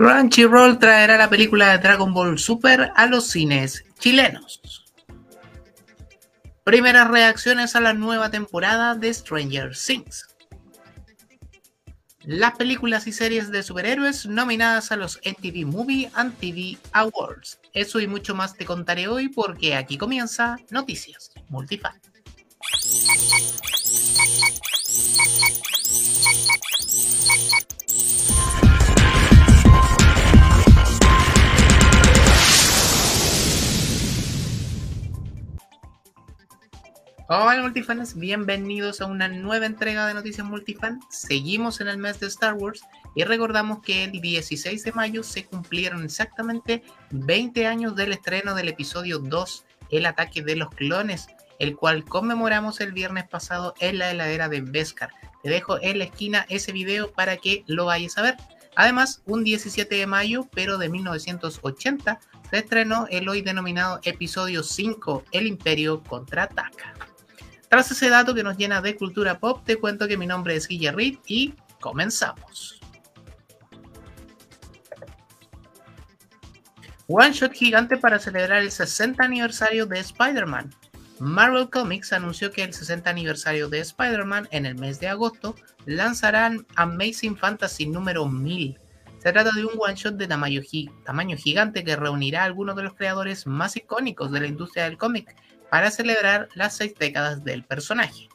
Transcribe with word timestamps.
Crunchyroll 0.00 0.78
traerá 0.78 1.18
la 1.18 1.28
película 1.28 1.72
de 1.72 1.78
Dragon 1.78 2.14
Ball 2.14 2.38
Super 2.38 2.90
a 2.96 3.04
los 3.04 3.26
cines 3.26 3.84
chilenos. 3.98 4.62
Primeras 6.64 7.10
reacciones 7.10 7.76
a 7.76 7.80
la 7.80 7.92
nueva 7.92 8.30
temporada 8.30 8.94
de 8.94 9.12
Stranger 9.12 9.76
Things. 9.76 10.26
Las 12.22 12.56
películas 12.56 13.06
y 13.08 13.12
series 13.12 13.50
de 13.50 13.62
superhéroes 13.62 14.24
nominadas 14.24 14.90
a 14.90 14.96
los 14.96 15.20
MTV 15.22 15.66
Movie 15.66 16.10
and 16.14 16.34
TV 16.38 16.78
Awards. 16.92 17.60
Eso 17.74 18.00
y 18.00 18.06
mucho 18.06 18.34
más 18.34 18.54
te 18.54 18.64
contaré 18.64 19.06
hoy 19.06 19.28
porque 19.28 19.74
aquí 19.74 19.98
comienza 19.98 20.56
Noticias 20.70 21.30
Multifan. 21.50 22.00
Hola 37.32 37.62
multifans, 37.62 38.18
bienvenidos 38.18 39.00
a 39.00 39.06
una 39.06 39.28
nueva 39.28 39.64
entrega 39.64 40.04
de 40.04 40.14
Noticias 40.14 40.44
Multifan. 40.44 40.98
Seguimos 41.10 41.80
en 41.80 41.86
el 41.86 41.96
mes 41.96 42.18
de 42.18 42.26
Star 42.26 42.54
Wars 42.54 42.82
y 43.14 43.22
recordamos 43.22 43.82
que 43.82 44.02
el 44.02 44.20
16 44.20 44.82
de 44.82 44.90
mayo 44.90 45.22
se 45.22 45.44
cumplieron 45.44 46.02
exactamente 46.02 46.82
20 47.12 47.68
años 47.68 47.94
del 47.94 48.14
estreno 48.14 48.56
del 48.56 48.68
episodio 48.68 49.20
2, 49.20 49.64
El 49.90 50.06
ataque 50.06 50.42
de 50.42 50.56
los 50.56 50.70
clones, 50.70 51.28
el 51.60 51.76
cual 51.76 52.04
conmemoramos 52.04 52.80
el 52.80 52.90
viernes 52.90 53.28
pasado 53.28 53.74
en 53.78 53.98
la 53.98 54.10
heladera 54.10 54.48
de 54.48 54.62
Beskar. 54.62 55.10
Te 55.44 55.50
dejo 55.50 55.80
en 55.80 55.98
la 55.98 56.06
esquina 56.06 56.46
ese 56.48 56.72
video 56.72 57.12
para 57.12 57.36
que 57.36 57.62
lo 57.68 57.84
vayas 57.84 58.18
a 58.18 58.22
ver. 58.22 58.36
Además, 58.74 59.22
un 59.24 59.44
17 59.44 59.94
de 59.94 60.06
mayo, 60.08 60.48
pero 60.52 60.78
de 60.78 60.88
1980, 60.88 62.18
se 62.50 62.58
estrenó 62.58 63.06
el 63.08 63.28
hoy 63.28 63.42
denominado 63.42 64.00
episodio 64.02 64.64
5, 64.64 65.26
El 65.30 65.46
Imperio 65.46 66.02
contraataca. 66.02 67.09
Tras 67.70 67.88
ese 67.92 68.10
dato 68.10 68.34
que 68.34 68.42
nos 68.42 68.56
llena 68.56 68.82
de 68.82 68.96
cultura 68.96 69.38
pop, 69.38 69.64
te 69.64 69.76
cuento 69.76 70.08
que 70.08 70.16
mi 70.16 70.26
nombre 70.26 70.56
es 70.56 70.66
Guille 70.66 70.90
Reed 70.90 71.18
y 71.28 71.54
comenzamos. 71.80 72.80
One 77.06 77.32
Shot 77.32 77.52
gigante 77.52 77.96
para 77.96 78.18
celebrar 78.18 78.62
el 78.62 78.72
60 78.72 79.24
aniversario 79.24 79.86
de 79.86 80.00
Spider-Man. 80.00 80.74
Marvel 81.20 81.70
Comics 81.70 82.12
anunció 82.12 82.50
que 82.50 82.64
el 82.64 82.74
60 82.74 83.08
aniversario 83.08 83.68
de 83.68 83.78
Spider-Man 83.78 84.48
en 84.50 84.66
el 84.66 84.74
mes 84.74 84.98
de 84.98 85.06
agosto 85.06 85.54
lanzarán 85.86 86.66
Amazing 86.74 87.36
Fantasy 87.36 87.86
número 87.86 88.26
1000. 88.26 88.80
Se 89.22 89.32
trata 89.32 89.52
de 89.54 89.64
un 89.64 89.74
one 89.78 89.94
shot 89.94 90.16
de 90.16 90.26
tamaño, 90.26 90.60
tamaño 91.04 91.36
gigante 91.36 91.84
que 91.84 91.94
reunirá 91.94 92.42
a 92.42 92.46
algunos 92.46 92.74
de 92.74 92.82
los 92.82 92.94
creadores 92.94 93.46
más 93.46 93.76
icónicos 93.76 94.32
de 94.32 94.40
la 94.40 94.48
industria 94.48 94.84
del 94.84 94.98
cómic 94.98 95.36
para 95.70 95.90
celebrar 95.90 96.48
las 96.54 96.76
seis 96.76 96.94
décadas 96.98 97.44
del 97.44 97.64
personaje. 97.64 98.28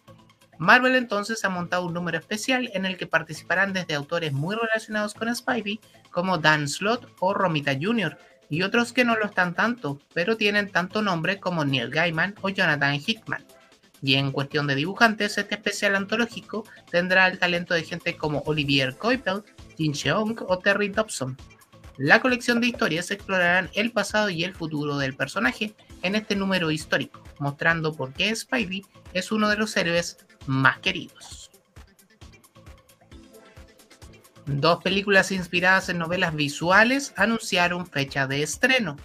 Marvel 0.57 0.95
entonces 0.95 1.43
ha 1.43 1.49
montado 1.49 1.85
un 1.85 1.93
número 1.93 2.17
especial 2.17 2.69
en 2.73 2.85
el 2.85 2.97
que 2.97 3.07
participarán 3.07 3.73
desde 3.73 3.93
autores 3.93 4.31
muy 4.31 4.55
relacionados 4.55 5.13
con 5.13 5.33
Spivey 5.35 5.79
como 6.11 6.37
Dan 6.37 6.67
Slott 6.67 7.09
o 7.19 7.33
Romita 7.33 7.73
Jr. 7.79 8.17
y 8.49 8.61
otros 8.61 8.93
que 8.93 9.03
no 9.03 9.17
lo 9.17 9.25
están 9.25 9.53
tanto, 9.53 9.99
pero 10.13 10.37
tienen 10.37 10.71
tanto 10.71 11.01
nombre 11.01 11.39
como 11.39 11.65
Neil 11.65 11.89
Gaiman 11.89 12.35
o 12.41 12.49
Jonathan 12.49 12.95
Hickman. 12.95 13.45
Y 14.01 14.15
en 14.15 14.31
cuestión 14.31 14.67
de 14.67 14.75
dibujantes, 14.75 15.37
este 15.37 15.55
especial 15.55 15.95
antológico 15.95 16.63
tendrá 16.89 17.27
el 17.27 17.39
talento 17.39 17.73
de 17.73 17.83
gente 17.83 18.15
como 18.15 18.43
Olivier 18.45 18.95
Coipel, 18.95 19.43
Jin 19.77 19.93
Cheong 19.93 20.37
o 20.47 20.59
Terry 20.59 20.89
Dobson. 20.89 21.35
La 21.97 22.21
colección 22.21 22.59
de 22.59 22.67
historias 22.67 23.09
explorarán 23.11 23.69
el 23.73 23.91
pasado 23.91 24.29
y 24.29 24.43
el 24.43 24.53
futuro 24.53 24.97
del 24.97 25.15
personaje 25.15 25.75
en 26.01 26.15
este 26.15 26.35
número 26.35 26.69
histórico, 26.71 27.23
mostrando 27.39 27.93
por 27.93 28.13
qué 28.13 28.35
Spidey 28.35 28.83
es 29.13 29.31
uno 29.31 29.47
de 29.49 29.57
los 29.57 29.75
héroes 29.77 30.17
más 30.45 30.79
queridos. 30.79 31.49
Dos 34.45 34.83
películas 34.83 35.31
inspiradas 35.31 35.89
en 35.89 35.97
novelas 35.97 36.35
visuales 36.35 37.13
anunciaron 37.15 37.87
fecha 37.87 38.27
de 38.27 38.43
estreno. 38.43 38.97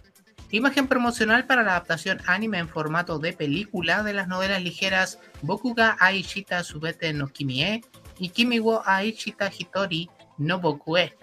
Imagen 0.50 0.88
promocional 0.88 1.46
para 1.46 1.62
la 1.62 1.70
adaptación 1.70 2.20
anime 2.26 2.58
en 2.58 2.68
formato 2.68 3.20
de 3.20 3.32
película 3.32 4.02
de 4.02 4.12
las 4.12 4.26
novelas 4.26 4.62
ligeras 4.62 5.20
Bokuga 5.42 5.96
Aishita 6.00 6.64
Subete 6.64 7.12
no 7.12 7.28
Kimie 7.28 7.82
y 8.18 8.30
Kimiwo 8.30 8.82
Aishita 8.84 9.50
Hitori 9.56 10.10
no 10.38 10.58
Bokue. 10.58 11.16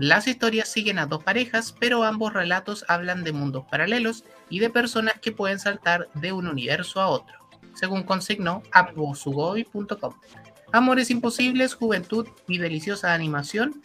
Las 0.00 0.26
historias 0.26 0.66
siguen 0.66 0.98
a 0.98 1.04
dos 1.04 1.22
parejas, 1.22 1.74
pero 1.78 2.04
ambos 2.04 2.32
relatos 2.32 2.86
hablan 2.88 3.22
de 3.22 3.32
mundos 3.32 3.66
paralelos 3.70 4.24
y 4.48 4.58
de 4.60 4.70
personas 4.70 5.20
que 5.20 5.30
pueden 5.30 5.58
saltar 5.58 6.08
de 6.14 6.32
un 6.32 6.48
universo 6.48 7.02
a 7.02 7.08
otro, 7.08 7.36
según 7.74 8.04
consignó 8.04 8.62
apposugoi.com. 8.72 10.14
Amores 10.72 11.10
imposibles, 11.10 11.74
juventud 11.74 12.26
y 12.48 12.56
deliciosa 12.56 13.12
animación 13.12 13.82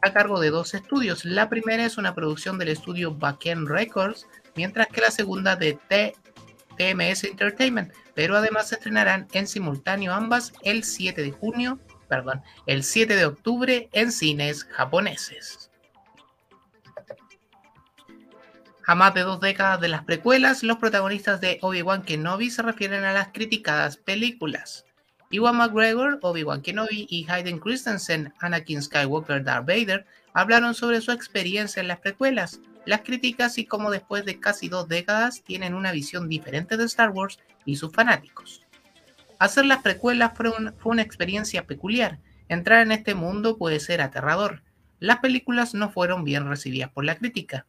a 0.00 0.10
cargo 0.14 0.40
de 0.40 0.48
dos 0.48 0.72
estudios. 0.72 1.26
La 1.26 1.50
primera 1.50 1.84
es 1.84 1.98
una 1.98 2.14
producción 2.14 2.58
del 2.58 2.68
estudio 2.68 3.14
Backend 3.14 3.68
Records, 3.68 4.26
mientras 4.56 4.86
que 4.86 5.02
la 5.02 5.10
segunda 5.10 5.54
de 5.54 5.78
TMS 6.78 7.24
Entertainment, 7.24 7.92
pero 8.14 8.38
además 8.38 8.68
se 8.70 8.76
estrenarán 8.76 9.28
en 9.32 9.46
simultáneo 9.46 10.14
ambas 10.14 10.54
el 10.62 10.82
7 10.82 11.20
de 11.20 11.30
junio, 11.30 11.78
perdón, 12.10 12.42
el 12.66 12.82
7 12.82 13.16
de 13.16 13.24
octubre 13.24 13.88
en 13.92 14.12
cines 14.12 14.64
japoneses. 14.64 15.70
A 18.86 18.96
más 18.96 19.14
de 19.14 19.20
dos 19.20 19.40
décadas 19.40 19.80
de 19.80 19.88
las 19.88 20.04
precuelas, 20.04 20.64
los 20.64 20.78
protagonistas 20.78 21.40
de 21.40 21.58
Obi-Wan 21.62 22.02
Kenobi 22.02 22.50
se 22.50 22.62
refieren 22.62 23.04
a 23.04 23.12
las 23.12 23.28
criticadas 23.28 23.96
películas. 23.96 24.84
Iwan 25.30 25.58
McGregor, 25.58 26.18
Obi-Wan 26.22 26.60
Kenobi 26.60 27.06
y 27.08 27.24
Hayden 27.30 27.60
Christensen, 27.60 28.34
Anakin 28.40 28.82
Skywalker 28.82 29.44
Darth 29.44 29.66
Vader, 29.66 30.04
hablaron 30.32 30.74
sobre 30.74 31.00
su 31.00 31.12
experiencia 31.12 31.80
en 31.80 31.86
las 31.86 32.00
precuelas, 32.00 32.60
las 32.84 33.02
críticas 33.02 33.58
y 33.58 33.64
cómo 33.64 33.92
después 33.92 34.24
de 34.24 34.40
casi 34.40 34.68
dos 34.68 34.88
décadas 34.88 35.42
tienen 35.44 35.74
una 35.74 35.92
visión 35.92 36.28
diferente 36.28 36.76
de 36.76 36.84
Star 36.86 37.10
Wars 37.10 37.38
y 37.64 37.76
sus 37.76 37.92
fanáticos. 37.92 38.62
Hacer 39.40 39.64
las 39.64 39.80
precuelas 39.80 40.32
fue, 40.34 40.52
una 40.84 41.00
experiencia 41.00 41.66
peculiar. 41.66 42.18
Entrar 42.50 42.82
en 42.82 42.92
este 42.92 43.14
mundo 43.14 43.56
puede 43.56 43.80
ser 43.80 44.02
aterrador. 44.02 44.62
Las 44.98 45.20
películas 45.20 45.72
no 45.72 45.88
fueron 45.90 46.24
bien 46.24 46.46
recibidas 46.46 46.90
por 46.90 47.06
la 47.06 47.16
crítica 47.16 47.64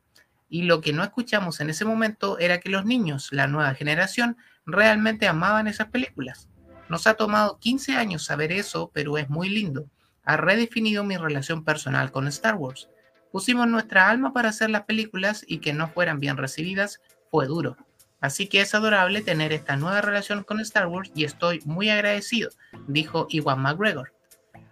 y 0.49 0.63
lo 0.63 0.81
que 0.81 0.91
no 0.91 1.01
escuchamos 1.01 1.61
en 1.61 1.69
ese 1.69 1.85
momento 1.85 2.37
era 2.39 2.59
que 2.59 2.67
los 2.67 2.83
niños, 2.83 3.29
la 3.31 3.47
nueva 3.47 3.73
generación, 3.73 4.35
realmente 4.65 5.29
amaban 5.29 5.69
esas 5.69 5.87
películas. 5.87 6.49
Nos 6.89 7.07
ha 7.07 7.13
tomado 7.13 7.57
15 7.59 7.95
años 7.95 8.25
saber 8.25 8.51
eso, 8.51 8.91
pero 8.93 9.17
es 9.17 9.29
muy 9.29 9.47
lindo. 9.47 9.89
Ha 10.25 10.35
redefinido 10.35 11.05
mi 11.05 11.15
relación 11.15 11.63
personal 11.63 12.11
con 12.11 12.27
Star 12.27 12.55
Wars. 12.55 12.89
Pusimos 13.31 13.65
nuestra 13.69 14.09
alma 14.09 14.33
para 14.33 14.49
hacer 14.49 14.69
las 14.71 14.83
películas 14.83 15.45
y 15.47 15.59
que 15.59 15.71
no 15.71 15.87
fueran 15.87 16.19
bien 16.19 16.35
recibidas 16.35 16.99
fue 17.29 17.47
duro. 17.47 17.77
Así 18.21 18.47
que 18.47 18.61
es 18.61 18.73
adorable 18.75 19.21
tener 19.21 19.51
esta 19.51 19.75
nueva 19.75 19.99
relación 19.99 20.43
con 20.43 20.59
Star 20.61 20.87
Wars 20.87 21.11
y 21.15 21.25
estoy 21.25 21.59
muy 21.65 21.89
agradecido, 21.89 22.51
dijo 22.87 23.25
Iwan 23.29 23.59
McGregor. 23.59 24.13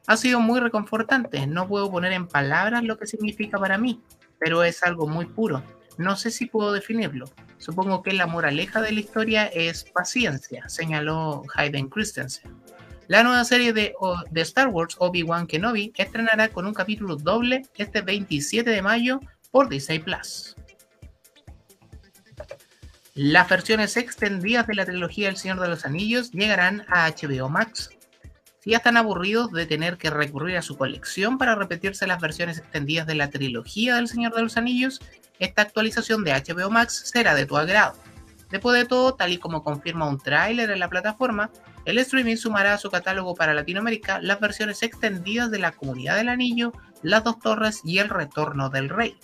Ha 0.05 0.17
sido 0.17 0.39
muy 0.39 0.59
reconfortante, 0.59 1.45
no 1.47 1.67
puedo 1.67 1.91
poner 1.91 2.13
en 2.13 2.27
palabras 2.27 2.83
lo 2.83 2.97
que 2.97 3.07
significa 3.07 3.57
para 3.57 3.77
mí, 3.77 4.01
pero 4.39 4.63
es 4.63 4.83
algo 4.83 5.07
muy 5.07 5.25
puro. 5.25 5.63
No 5.97 6.15
sé 6.15 6.31
si 6.31 6.45
puedo 6.45 6.71
definirlo. 6.71 7.25
Supongo 7.57 8.03
que 8.03 8.13
la 8.13 8.25
moraleja 8.25 8.81
de 8.81 8.91
la 8.91 9.01
historia 9.01 9.47
es 9.47 9.83
paciencia, 9.83 10.69
señaló 10.69 11.43
Hayden 11.55 11.89
Christensen. 11.89 12.55
La 13.07 13.23
nueva 13.23 13.43
serie 13.43 13.73
de, 13.73 13.93
de 14.29 14.41
Star 14.41 14.67
Wars, 14.67 14.95
Obi-Wan 14.99 15.47
Kenobi, 15.47 15.91
estrenará 15.97 16.49
con 16.49 16.67
un 16.67 16.73
capítulo 16.75 17.15
doble 17.15 17.63
este 17.75 18.01
27 18.01 18.69
de 18.69 18.81
mayo 18.83 19.19
por 19.51 19.67
Disney 19.67 19.97
Plus. 19.99 20.55
Las 23.21 23.49
versiones 23.49 23.97
extendidas 23.97 24.65
de 24.65 24.75
la 24.75 24.85
trilogía 24.85 25.27
El 25.27 25.35
Señor 25.35 25.59
de 25.59 25.67
los 25.67 25.85
Anillos 25.85 26.31
llegarán 26.31 26.85
a 26.87 27.05
HBO 27.09 27.49
Max 27.49 27.89
si 28.61 28.69
ya 28.69 28.77
están 28.77 28.95
aburridos 28.95 29.51
de 29.51 29.65
tener 29.65 29.97
que 29.97 30.09
recurrir 30.09 30.55
a 30.55 30.61
su 30.61 30.77
colección 30.77 31.37
para 31.37 31.55
repetirse 31.55 32.07
las 32.07 32.21
versiones 32.21 32.59
extendidas 32.59 33.05
de 33.07 33.15
la 33.15 33.29
trilogía 33.29 33.97
del 33.97 34.07
Señor 34.07 34.33
de 34.33 34.43
los 34.43 34.55
Anillos, 34.55 35.01
esta 35.37 35.63
actualización 35.63 36.23
de 36.23 36.31
HBO 36.31 36.69
Max 36.69 37.11
será 37.13 37.35
de 37.35 37.45
tu 37.45 37.57
agrado. 37.57 37.97
Después 38.51 38.79
de 38.79 38.87
todo, 38.87 39.13
tal 39.15 39.33
y 39.33 39.37
como 39.37 39.65
confirma 39.65 40.07
un 40.07 40.19
tráiler 40.19 40.71
en 40.71 40.79
la 40.79 40.87
plataforma, 40.87 41.51
el 41.83 41.97
streaming 41.97 42.37
sumará 42.37 42.75
a 42.75 42.77
su 42.77 42.89
catálogo 42.89 43.35
para 43.35 43.53
Latinoamérica 43.53 44.21
las 44.21 44.39
versiones 44.39 44.81
extendidas 44.81 45.51
de 45.51 45.59
La 45.59 45.73
Comunidad 45.73 46.15
del 46.15 46.29
Anillo, 46.29 46.71
Las 47.01 47.25
Dos 47.25 47.37
Torres 47.39 47.81
y 47.83 47.97
El 47.97 48.07
Retorno 48.07 48.69
del 48.69 48.87
Rey. 48.87 49.17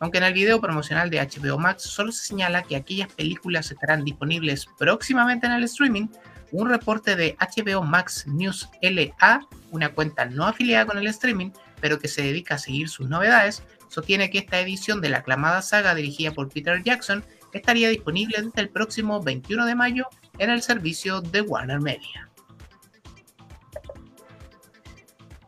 Aunque 0.00 0.18
en 0.18 0.24
el 0.24 0.34
video 0.34 0.60
promocional 0.60 1.10
de 1.10 1.20
HBO 1.20 1.58
Max 1.58 1.84
solo 1.84 2.12
se 2.12 2.26
señala 2.26 2.62
que 2.62 2.76
aquellas 2.76 3.12
películas 3.12 3.70
estarán 3.70 4.04
disponibles 4.04 4.66
próximamente 4.78 5.46
en 5.46 5.52
el 5.52 5.64
streaming, 5.64 6.08
un 6.52 6.68
reporte 6.68 7.16
de 7.16 7.36
HBO 7.40 7.82
Max 7.82 8.26
News 8.26 8.68
LA 8.82 9.46
una 9.74 9.88
cuenta 9.88 10.24
no 10.24 10.46
afiliada 10.46 10.86
con 10.86 10.98
el 10.98 11.06
streaming, 11.08 11.50
pero 11.80 11.98
que 11.98 12.08
se 12.08 12.22
dedica 12.22 12.54
a 12.54 12.58
seguir 12.58 12.88
sus 12.88 13.08
novedades, 13.08 13.62
sostiene 13.88 14.30
que 14.30 14.38
esta 14.38 14.60
edición 14.60 15.00
de 15.00 15.08
la 15.08 15.18
aclamada 15.18 15.62
saga 15.62 15.94
dirigida 15.94 16.30
por 16.30 16.48
Peter 16.48 16.82
Jackson 16.82 17.24
estaría 17.52 17.88
disponible 17.88 18.36
desde 18.40 18.60
el 18.60 18.68
próximo 18.68 19.22
21 19.22 19.66
de 19.66 19.74
mayo 19.74 20.06
en 20.38 20.50
el 20.50 20.62
servicio 20.62 21.20
de 21.20 21.40
Warner 21.40 21.80
Media. 21.80 22.30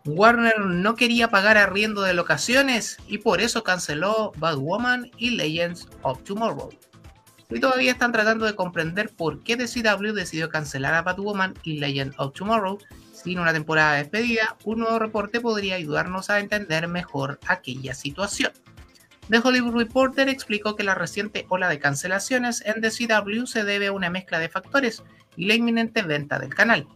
Warner 0.06 0.60
no 0.60 0.94
quería 0.94 1.28
pagar 1.28 1.58
arriendo 1.58 2.02
de 2.02 2.14
locaciones 2.14 2.96
y 3.08 3.18
por 3.18 3.40
eso 3.40 3.64
canceló 3.64 4.32
Batwoman 4.36 5.10
y 5.18 5.30
Legends 5.30 5.88
of 6.02 6.22
Tomorrow. 6.22 6.70
Y 7.50 7.60
todavía 7.60 7.92
están 7.92 8.12
tratando 8.12 8.46
de 8.46 8.54
comprender 8.54 9.10
por 9.14 9.42
qué 9.42 9.56
DCW 9.56 10.12
decidió 10.12 10.48
cancelar 10.48 10.94
a 10.94 11.02
Batwoman 11.02 11.54
y 11.62 11.78
Legends 11.78 12.16
of 12.18 12.32
Tomorrow 12.34 12.78
sin 13.12 13.40
una 13.40 13.52
temporada 13.52 13.94
despedida, 13.94 14.56
un 14.64 14.80
nuevo 14.80 14.98
reporte 15.00 15.40
podría 15.40 15.74
ayudarnos 15.74 16.30
a 16.30 16.38
entender 16.38 16.86
mejor 16.86 17.40
aquella 17.48 17.94
situación. 17.94 18.52
The 19.28 19.38
Hollywood 19.38 19.76
Reporter 19.76 20.28
explicó 20.28 20.76
que 20.76 20.84
la 20.84 20.94
reciente 20.94 21.46
ola 21.48 21.68
de 21.68 21.80
cancelaciones 21.80 22.62
en 22.64 22.80
DCW 22.80 23.46
se 23.46 23.64
debe 23.64 23.88
a 23.88 23.92
una 23.92 24.10
mezcla 24.10 24.38
de 24.38 24.48
factores 24.48 25.02
y 25.34 25.46
la 25.46 25.54
inminente 25.54 26.02
venta 26.02 26.38
del 26.38 26.54
canal. 26.54 26.86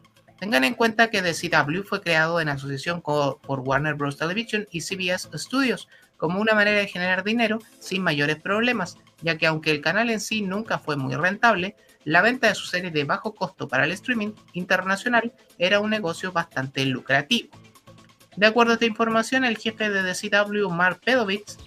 Tengan 0.40 0.64
en 0.64 0.72
cuenta 0.72 1.10
que 1.10 1.20
DCW 1.20 1.82
fue 1.82 2.00
creado 2.00 2.40
en 2.40 2.48
asociación 2.48 3.02
por 3.02 3.60
Warner 3.60 3.94
Bros. 3.94 4.16
Television 4.16 4.66
y 4.70 4.80
CBS 4.80 5.28
Studios 5.34 5.86
como 6.16 6.40
una 6.40 6.54
manera 6.54 6.78
de 6.78 6.88
generar 6.88 7.24
dinero 7.24 7.58
sin 7.78 8.02
mayores 8.02 8.36
problemas, 8.36 8.96
ya 9.20 9.36
que 9.36 9.46
aunque 9.46 9.70
el 9.70 9.82
canal 9.82 10.08
en 10.08 10.20
sí 10.20 10.40
nunca 10.40 10.78
fue 10.78 10.96
muy 10.96 11.14
rentable, 11.14 11.76
la 12.04 12.22
venta 12.22 12.48
de 12.48 12.54
su 12.54 12.66
serie 12.66 12.90
de 12.90 13.04
bajo 13.04 13.34
costo 13.34 13.68
para 13.68 13.84
el 13.84 13.92
streaming 13.92 14.32
internacional 14.54 15.32
era 15.58 15.80
un 15.80 15.90
negocio 15.90 16.32
bastante 16.32 16.86
lucrativo. 16.86 17.50
De 18.36 18.46
acuerdo 18.46 18.72
a 18.72 18.74
esta 18.74 18.86
información, 18.86 19.44
el 19.44 19.58
jefe 19.58 19.90
de 19.90 20.02
DCW, 20.02 20.70
Mark 20.70 21.00
Pedovitz, 21.04 21.58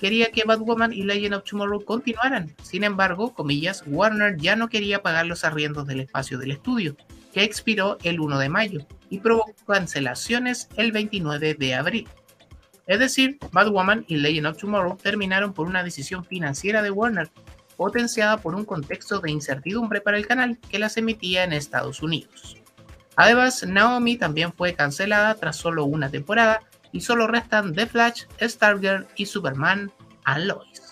quería 0.00 0.30
que 0.30 0.44
Batwoman 0.44 0.94
y 0.94 1.02
Legend 1.02 1.34
of 1.34 1.44
Tomorrow 1.44 1.84
continuaran. 1.84 2.54
Sin 2.62 2.84
embargo, 2.84 3.34
comillas, 3.34 3.84
Warner 3.86 4.38
ya 4.38 4.56
no 4.56 4.68
quería 4.68 5.02
pagar 5.02 5.26
los 5.26 5.44
arriendos 5.44 5.86
del 5.86 6.00
espacio 6.00 6.38
del 6.38 6.52
estudio, 6.52 6.96
que 7.34 7.42
expiró 7.42 7.98
el 8.04 8.20
1 8.20 8.38
de 8.38 8.48
mayo 8.48 8.86
y 9.10 9.18
provocó 9.18 9.52
cancelaciones 9.66 10.68
el 10.76 10.92
29 10.92 11.54
de 11.54 11.74
abril. 11.74 12.08
Es 12.86 13.00
decir, 13.00 13.38
Batwoman 13.50 14.04
y 14.08 14.16
Legend 14.16 14.46
of 14.46 14.56
Tomorrow 14.58 14.96
terminaron 14.96 15.52
por 15.52 15.66
una 15.66 15.82
decisión 15.82 16.24
financiera 16.24 16.80
de 16.80 16.92
Warner, 16.92 17.30
potenciada 17.76 18.36
por 18.36 18.54
un 18.54 18.64
contexto 18.64 19.18
de 19.18 19.32
incertidumbre 19.32 20.00
para 20.00 20.16
el 20.16 20.26
canal 20.28 20.58
que 20.70 20.78
las 20.78 20.96
emitía 20.96 21.42
en 21.42 21.52
Estados 21.52 22.02
Unidos. 22.02 22.56
Además, 23.16 23.66
Naomi 23.66 24.16
también 24.16 24.52
fue 24.52 24.74
cancelada 24.74 25.34
tras 25.34 25.56
solo 25.56 25.84
una 25.84 26.10
temporada 26.10 26.62
y 26.92 27.00
solo 27.00 27.26
restan 27.26 27.74
The 27.74 27.86
Flash, 27.86 28.24
Stargirl 28.40 29.08
y 29.16 29.26
Superman 29.26 29.90
a 30.24 30.38
Lois. 30.38 30.83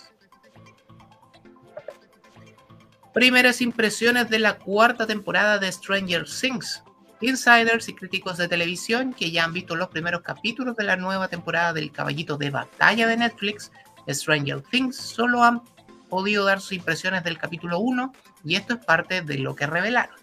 Primeras 3.13 3.61
impresiones 3.61 4.29
de 4.29 4.39
la 4.39 4.57
cuarta 4.57 5.05
temporada 5.05 5.59
de 5.59 5.71
Stranger 5.71 6.25
Things. 6.25 6.83
Insiders 7.21 7.87
y 7.87 7.93
críticos 7.93 8.37
de 8.37 8.47
televisión 8.47 9.13
que 9.13 9.29
ya 9.29 9.43
han 9.43 9.53
visto 9.53 9.75
los 9.75 9.89
primeros 9.89 10.23
capítulos 10.23 10.75
de 10.75 10.83
la 10.83 10.97
nueva 10.97 11.27
temporada 11.27 11.73
del 11.73 11.91
Caballito 11.91 12.37
de 12.37 12.49
Batalla 12.49 13.07
de 13.07 13.15
Netflix, 13.15 13.71
Stranger 14.09 14.61
Things, 14.61 14.97
solo 14.97 15.43
han 15.43 15.61
podido 16.09 16.43
dar 16.43 16.59
sus 16.59 16.73
impresiones 16.73 17.23
del 17.23 17.37
capítulo 17.37 17.79
1 17.79 18.13
y 18.43 18.55
esto 18.55 18.73
es 18.73 18.85
parte 18.85 19.21
de 19.21 19.37
lo 19.37 19.55
que 19.55 19.67
revelaron. 19.67 20.15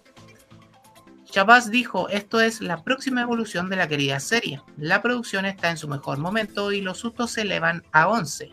Shabazz 1.32 1.70
dijo, 1.70 2.08
esto 2.08 2.40
es 2.40 2.60
la 2.60 2.82
próxima 2.82 3.22
evolución 3.22 3.70
de 3.70 3.76
la 3.76 3.86
querida 3.86 4.18
serie. 4.18 4.60
La 4.76 5.00
producción 5.00 5.46
está 5.46 5.70
en 5.70 5.76
su 5.76 5.86
mejor 5.86 6.18
momento 6.18 6.72
y 6.72 6.80
los 6.80 6.98
sustos 6.98 7.30
se 7.30 7.42
elevan 7.42 7.84
a 7.92 8.08
11. 8.08 8.52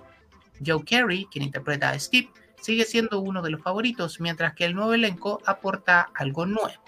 Joe 0.64 0.84
Carey, 0.86 1.28
quien 1.32 1.44
interpreta 1.44 1.90
a 1.90 2.00
Steve, 2.00 2.30
sigue 2.62 2.86
siendo 2.86 3.20
uno 3.20 3.42
de 3.42 3.52
los 3.52 3.62
favoritos, 3.62 4.20
mientras 4.20 4.54
que 4.54 4.66
el 4.66 4.76
nuevo 4.76 4.94
elenco 4.94 5.42
aporta 5.46 6.10
algo 6.14 6.46
nuevo. 6.46 6.84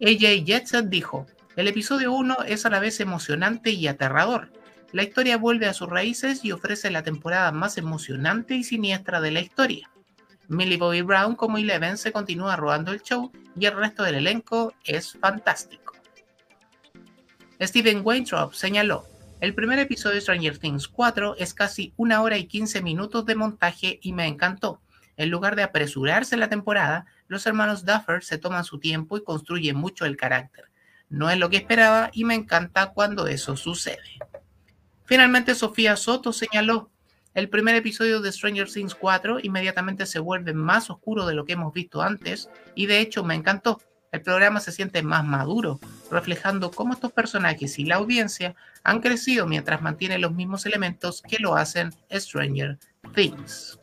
AJ 0.00 0.44
Jetson 0.44 0.88
dijo, 0.90 1.26
el 1.56 1.68
episodio 1.68 2.12
1 2.12 2.44
es 2.46 2.64
a 2.64 2.70
la 2.70 2.80
vez 2.80 3.00
emocionante 3.00 3.70
y 3.70 3.86
aterrador. 3.86 4.50
La 4.92 5.02
historia 5.02 5.36
vuelve 5.36 5.66
a 5.66 5.74
sus 5.74 5.88
raíces 5.88 6.44
y 6.44 6.52
ofrece 6.52 6.90
la 6.90 7.02
temporada 7.02 7.52
más 7.52 7.76
emocionante 7.76 8.54
y 8.54 8.64
siniestra 8.64 9.20
de 9.20 9.30
la 9.30 9.40
historia. 9.40 9.90
Millie 10.48 10.78
Bobby 10.78 11.02
Brown 11.02 11.36
como 11.36 11.58
Eleven 11.58 11.96
se 11.96 12.12
continúa 12.12 12.56
robando 12.56 12.92
el 12.92 13.02
show 13.02 13.30
y 13.56 13.66
el 13.66 13.76
resto 13.76 14.02
del 14.02 14.16
elenco 14.16 14.74
es 14.84 15.12
fantástico. 15.12 15.94
Steven 17.60 18.00
Weintraub 18.02 18.54
señaló, 18.54 19.06
el 19.40 19.54
primer 19.54 19.78
episodio 19.78 20.16
de 20.16 20.20
Stranger 20.20 20.58
Things 20.58 20.86
4 20.86 21.36
es 21.38 21.54
casi 21.54 21.94
una 21.96 22.20
hora 22.20 22.36
y 22.36 22.44
15 22.46 22.82
minutos 22.82 23.24
de 23.24 23.34
montaje 23.34 23.98
y 24.02 24.12
me 24.12 24.26
encantó. 24.26 24.82
En 25.16 25.30
lugar 25.30 25.56
de 25.56 25.62
apresurarse 25.62 26.36
la 26.36 26.50
temporada, 26.50 27.06
los 27.26 27.46
hermanos 27.46 27.86
Duffer 27.86 28.22
se 28.22 28.36
toman 28.36 28.64
su 28.64 28.78
tiempo 28.78 29.16
y 29.16 29.24
construyen 29.24 29.76
mucho 29.76 30.04
el 30.04 30.18
carácter. 30.18 30.66
No 31.08 31.30
es 31.30 31.38
lo 31.38 31.48
que 31.48 31.56
esperaba 31.56 32.10
y 32.12 32.24
me 32.24 32.34
encanta 32.34 32.92
cuando 32.92 33.26
eso 33.28 33.56
sucede. 33.56 34.18
Finalmente, 35.06 35.54
Sofía 35.54 35.96
Soto 35.96 36.32
señaló, 36.32 36.90
el 37.32 37.48
primer 37.48 37.76
episodio 37.76 38.20
de 38.20 38.32
Stranger 38.32 38.70
Things 38.70 38.94
4 38.94 39.38
inmediatamente 39.42 40.04
se 40.04 40.18
vuelve 40.18 40.52
más 40.52 40.90
oscuro 40.90 41.26
de 41.26 41.34
lo 41.34 41.46
que 41.46 41.54
hemos 41.54 41.72
visto 41.72 42.02
antes 42.02 42.50
y 42.74 42.86
de 42.86 43.00
hecho 43.00 43.24
me 43.24 43.34
encantó. 43.34 43.80
El 44.12 44.20
programa 44.20 44.60
se 44.60 44.72
siente 44.72 45.02
más 45.02 45.24
maduro, 45.24 45.80
reflejando 46.10 46.70
cómo 46.70 46.92
estos 46.92 47.12
personajes 47.12 47.78
y 47.78 47.84
la 47.84 47.96
audiencia 47.96 48.54
han 48.82 49.00
crecido 49.00 49.46
mientras 49.46 49.82
mantienen 49.82 50.20
los 50.20 50.32
mismos 50.32 50.66
elementos 50.66 51.22
que 51.22 51.38
lo 51.38 51.56
hacen 51.56 51.92
Stranger 52.12 52.78
Things. 53.14 53.78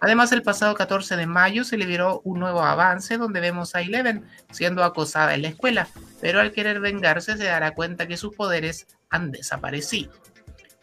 Además, 0.00 0.32
el 0.32 0.42
pasado 0.42 0.74
14 0.74 1.16
de 1.16 1.26
mayo 1.26 1.62
se 1.62 1.76
liberó 1.76 2.22
un 2.24 2.40
nuevo 2.40 2.62
avance 2.62 3.18
donde 3.18 3.40
vemos 3.40 3.74
a 3.74 3.82
Eleven 3.82 4.24
siendo 4.50 4.82
acosada 4.82 5.34
en 5.34 5.42
la 5.42 5.48
escuela, 5.48 5.88
pero 6.22 6.40
al 6.40 6.52
querer 6.52 6.80
vengarse 6.80 7.36
se 7.36 7.44
dará 7.44 7.72
cuenta 7.72 8.08
que 8.08 8.16
sus 8.16 8.34
poderes 8.34 8.86
han 9.10 9.30
desaparecido. 9.30 10.12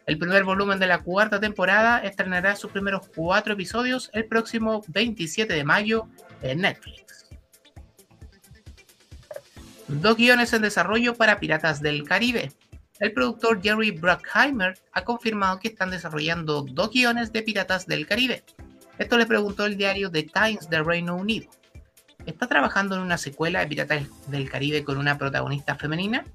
El 0.05 0.19
primer 0.19 0.43
volumen 0.43 0.79
de 0.79 0.87
la 0.87 0.99
cuarta 0.99 1.39
temporada 1.39 1.99
estrenará 1.99 2.55
sus 2.55 2.71
primeros 2.71 3.09
cuatro 3.13 3.53
episodios 3.53 4.09
el 4.13 4.25
próximo 4.25 4.83
27 4.87 5.51
de 5.51 5.63
mayo 5.63 6.07
en 6.41 6.61
Netflix. 6.61 7.26
Dos 9.87 10.17
guiones 10.17 10.51
en 10.51 10.63
desarrollo 10.63 11.15
para 11.15 11.39
Piratas 11.39 11.81
del 11.81 12.03
Caribe. 12.03 12.51
El 12.99 13.13
productor 13.13 13.61
Jerry 13.61 13.91
Bruckheimer 13.91 14.77
ha 14.91 15.03
confirmado 15.05 15.59
que 15.59 15.69
están 15.69 15.91
desarrollando 15.91 16.63
dos 16.63 16.91
guiones 16.91 17.31
de 17.31 17.41
Piratas 17.41 17.87
del 17.87 18.05
Caribe. 18.05 18.43
Esto 18.97 19.17
le 19.17 19.25
preguntó 19.25 19.65
el 19.65 19.77
diario 19.77 20.11
The 20.11 20.23
Times 20.23 20.69
de 20.69 20.83
Reino 20.83 21.15
Unido. 21.15 21.49
¿Está 22.25 22.47
trabajando 22.47 22.95
en 22.95 23.01
una 23.01 23.17
secuela 23.17 23.61
de 23.61 23.67
Piratas 23.67 24.03
del 24.27 24.49
Caribe 24.49 24.83
con 24.83 24.97
una 24.97 25.17
protagonista 25.17 25.75
femenina? 25.75 26.25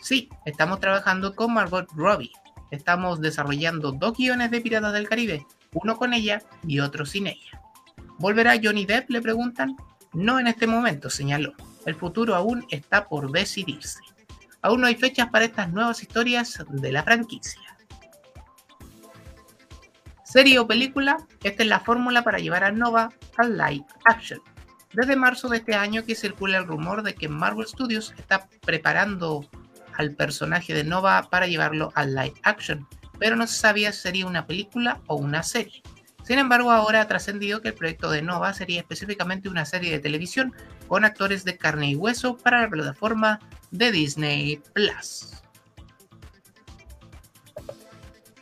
Sí, 0.00 0.28
estamos 0.44 0.78
trabajando 0.78 1.34
con 1.34 1.54
Margot 1.54 1.88
Robbie, 1.96 2.30
estamos 2.70 3.20
desarrollando 3.20 3.90
dos 3.90 4.16
guiones 4.16 4.52
de 4.52 4.60
Piratas 4.60 4.92
del 4.92 5.08
Caribe, 5.08 5.44
uno 5.72 5.96
con 5.96 6.14
ella 6.14 6.40
y 6.64 6.78
otro 6.78 7.04
sin 7.04 7.26
ella. 7.26 7.60
¿Volverá 8.18 8.60
Johnny 8.62 8.86
Depp? 8.86 9.10
le 9.10 9.20
preguntan. 9.20 9.76
No 10.12 10.38
en 10.38 10.46
este 10.46 10.68
momento, 10.68 11.10
señaló. 11.10 11.54
El 11.86 11.94
futuro 11.94 12.34
aún 12.34 12.64
está 12.70 13.08
por 13.08 13.30
decidirse. 13.30 14.00
Aún 14.60 14.80
no 14.80 14.86
hay 14.86 14.94
fechas 14.94 15.28
para 15.30 15.44
estas 15.44 15.72
nuevas 15.72 16.02
historias 16.02 16.64
de 16.68 16.92
la 16.92 17.02
franquicia. 17.02 17.60
Serie 20.24 20.58
o 20.58 20.66
película, 20.66 21.18
esta 21.42 21.62
es 21.62 21.68
la 21.68 21.80
fórmula 21.80 22.22
para 22.22 22.38
llevar 22.38 22.64
a 22.64 22.72
Nova 22.72 23.10
al 23.36 23.58
live 23.58 23.84
action. 24.04 24.40
Desde 24.92 25.16
marzo 25.16 25.48
de 25.48 25.58
este 25.58 25.74
año 25.74 26.04
que 26.04 26.14
circula 26.14 26.58
el 26.58 26.66
rumor 26.66 27.02
de 27.02 27.14
que 27.14 27.28
Marvel 27.28 27.66
Studios 27.66 28.14
está 28.16 28.48
preparando 28.64 29.44
al 29.94 30.14
personaje 30.14 30.74
de 30.74 30.84
Nova 30.84 31.28
para 31.30 31.46
llevarlo 31.46 31.92
al 31.94 32.14
live 32.14 32.34
action, 32.44 32.86
pero 33.18 33.36
no 33.36 33.46
se 33.46 33.58
sabía 33.58 33.92
si 33.92 34.00
sería 34.00 34.26
una 34.26 34.46
película 34.46 35.00
o 35.06 35.16
una 35.16 35.42
serie. 35.42 35.82
Sin 36.22 36.38
embargo, 36.38 36.70
ahora 36.70 37.00
ha 37.00 37.08
trascendido 37.08 37.60
que 37.60 37.68
el 37.68 37.74
proyecto 37.74 38.10
de 38.10 38.22
Nova 38.22 38.54
sería 38.54 38.80
específicamente 38.80 39.48
una 39.48 39.64
serie 39.64 39.90
de 39.90 39.98
televisión 39.98 40.54
con 40.86 41.04
actores 41.04 41.44
de 41.44 41.56
carne 41.56 41.90
y 41.90 41.96
hueso 41.96 42.36
para 42.36 42.62
la 42.62 42.70
plataforma 42.70 43.40
de 43.70 43.90
Disney 43.90 44.60
Plus. 44.72 45.42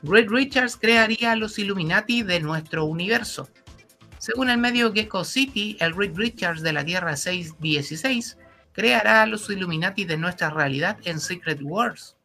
Reed 0.02 0.28
Richards 0.30 0.76
crearía 0.76 1.36
los 1.36 1.58
Illuminati 1.58 2.22
de 2.22 2.40
nuestro 2.40 2.84
universo. 2.84 3.48
Según 4.18 4.50
el 4.50 4.58
medio 4.58 4.92
Gecko 4.92 5.24
City, 5.24 5.76
el 5.80 5.94
Reed 5.94 6.16
Richards 6.16 6.62
de 6.62 6.72
la 6.72 6.84
Tierra 6.84 7.16
616 7.16 8.38
creará 8.72 9.24
los 9.26 9.48
Illuminati 9.48 10.04
de 10.04 10.16
nuestra 10.16 10.50
realidad 10.50 10.98
en 11.04 11.20
Secret 11.20 11.60
Wars. 11.62 12.16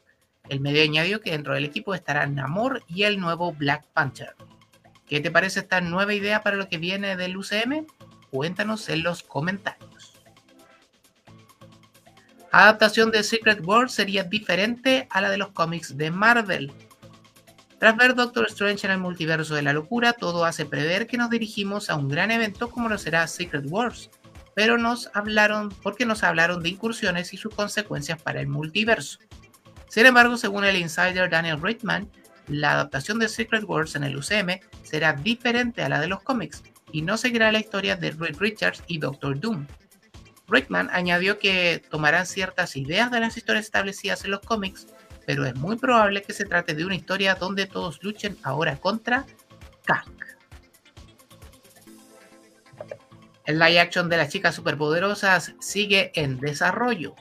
El 0.48 0.60
medio 0.60 0.84
añadió 0.84 1.22
que 1.22 1.32
dentro 1.32 1.54
del 1.54 1.66
equipo 1.66 1.94
estarán 1.94 2.36
Namor 2.36 2.84
y 2.88 3.04
el 3.04 3.20
nuevo 3.20 3.54
Black 3.54 3.86
Panther. 3.94 4.36
¿Qué 5.08 5.20
te 5.20 5.32
parece 5.32 5.60
esta 5.60 5.82
nueva 5.82 6.14
idea 6.14 6.42
para 6.42 6.56
lo 6.56 6.68
que 6.68 6.78
viene 6.78 7.16
del 7.16 7.38
UCM? 7.38 7.86
Cuéntanos 8.32 8.90
en 8.90 9.04
los 9.04 9.22
comentarios. 9.22 10.14
Adaptación 12.52 13.12
de 13.12 13.24
Secret 13.24 13.60
World 13.66 13.90
sería 13.90 14.24
diferente 14.24 15.08
a 15.12 15.22
la 15.22 15.30
de 15.30 15.38
los 15.38 15.50
cómics 15.50 15.98
de 15.98 16.10
Marvel. 16.10 16.72
Tras 17.80 17.98
ver 17.98 18.16
Doctor 18.16 18.48
Strange 18.48 18.88
en 18.88 18.94
el 18.94 19.00
multiverso 19.00 19.54
de 19.54 19.62
la 19.62 19.74
locura, 19.74 20.14
todo 20.14 20.46
hace 20.46 20.66
prever 20.66 21.06
que 21.06 21.18
nos 21.18 21.30
dirigimos 21.30 21.90
a 21.90 21.96
un 21.96 22.08
gran 22.08 22.32
evento 22.32 22.72
como 22.72 22.90
lo 22.90 22.98
será 22.98 23.28
Secret 23.28 23.66
Wars, 23.68 24.10
pero 24.56 24.78
nos 24.78 25.12
hablaron, 25.14 25.70
porque 25.84 26.06
nos 26.06 26.24
hablaron 26.24 26.64
de 26.64 26.70
incursiones 26.70 27.34
y 27.34 27.38
sus 27.38 27.54
consecuencias 27.54 28.22
para 28.22 28.40
el 28.40 28.48
multiverso. 28.48 29.20
Sin 29.90 30.06
embargo, 30.06 30.38
según 30.38 30.64
el 30.64 30.78
insider 30.78 31.30
Daniel 31.30 31.62
Rickman, 31.62 32.10
la 32.48 32.74
adaptación 32.74 33.20
de 33.20 33.30
Secret 33.30 33.64
Wars 33.64 33.96
en 33.96 34.04
el 34.04 34.18
UCM 34.18 34.60
será 34.84 35.14
diferente 35.14 35.82
a 35.82 35.90
la 35.90 36.00
de 36.00 36.08
los 36.08 36.22
cómics 36.22 36.64
y 36.92 37.02
no 37.02 37.18
seguirá 37.18 37.52
la 37.52 37.60
historia 37.60 37.96
de 37.96 38.12
Reed 38.12 38.38
Richards 38.38 38.84
y 38.88 39.00
Doctor 39.00 39.40
Doom. 39.40 39.68
Rickman 40.48 40.90
añadió 40.92 41.40
que 41.40 41.84
tomarán 41.90 42.26
ciertas 42.26 42.76
ideas 42.76 43.12
de 43.12 43.20
las 43.20 43.36
historias 43.38 43.66
establecidas 43.66 44.24
en 44.26 44.32
los 44.32 44.42
cómics, 44.42 44.88
pero 45.26 45.46
es 45.46 45.56
muy 45.56 45.76
probable 45.78 46.22
que 46.22 46.34
se 46.34 46.46
trate 46.46 46.76
de 46.76 46.86
una 46.86 46.96
historia 46.96 47.36
donde 47.36 47.66
todos 47.66 48.04
luchen 48.04 48.38
ahora 48.44 48.78
contra 48.78 49.26
Kang. 49.86 50.16
El 53.46 53.60
live 53.60 53.80
action 53.80 54.10
de 54.10 54.18
las 54.18 54.30
chicas 54.30 54.56
superpoderosas 54.56 55.54
sigue 55.60 56.12
en 56.16 56.40
desarrollo. 56.40 57.16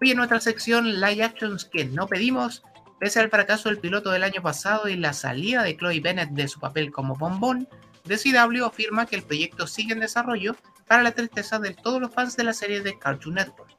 Hoy 0.00 0.10
en 0.10 0.16
nuestra 0.16 0.40
sección 0.40 1.00
Live 1.00 1.22
Actions 1.22 1.64
que 1.64 1.84
no 1.84 2.06
pedimos, 2.06 2.62
pese 3.02 3.18
al 3.18 3.30
fracaso 3.30 3.68
del 3.68 3.80
piloto 3.80 4.12
del 4.12 4.22
año 4.22 4.42
pasado 4.42 4.88
y 4.88 4.94
la 4.94 5.12
salida 5.12 5.64
de 5.64 5.76
Chloe 5.76 5.98
Bennett 5.98 6.30
de 6.30 6.46
su 6.46 6.60
papel 6.60 6.92
como 6.92 7.16
bombón, 7.16 7.68
DCW 8.04 8.64
afirma 8.64 9.06
que 9.06 9.16
el 9.16 9.24
proyecto 9.24 9.66
sigue 9.66 9.92
en 9.92 9.98
desarrollo 9.98 10.54
para 10.86 11.02
la 11.02 11.10
tristeza 11.10 11.58
de 11.58 11.74
todos 11.74 12.00
los 12.00 12.14
fans 12.14 12.36
de 12.36 12.44
la 12.44 12.52
serie 12.52 12.80
de 12.80 12.96
Cartoon 12.96 13.34
Network. 13.34 13.76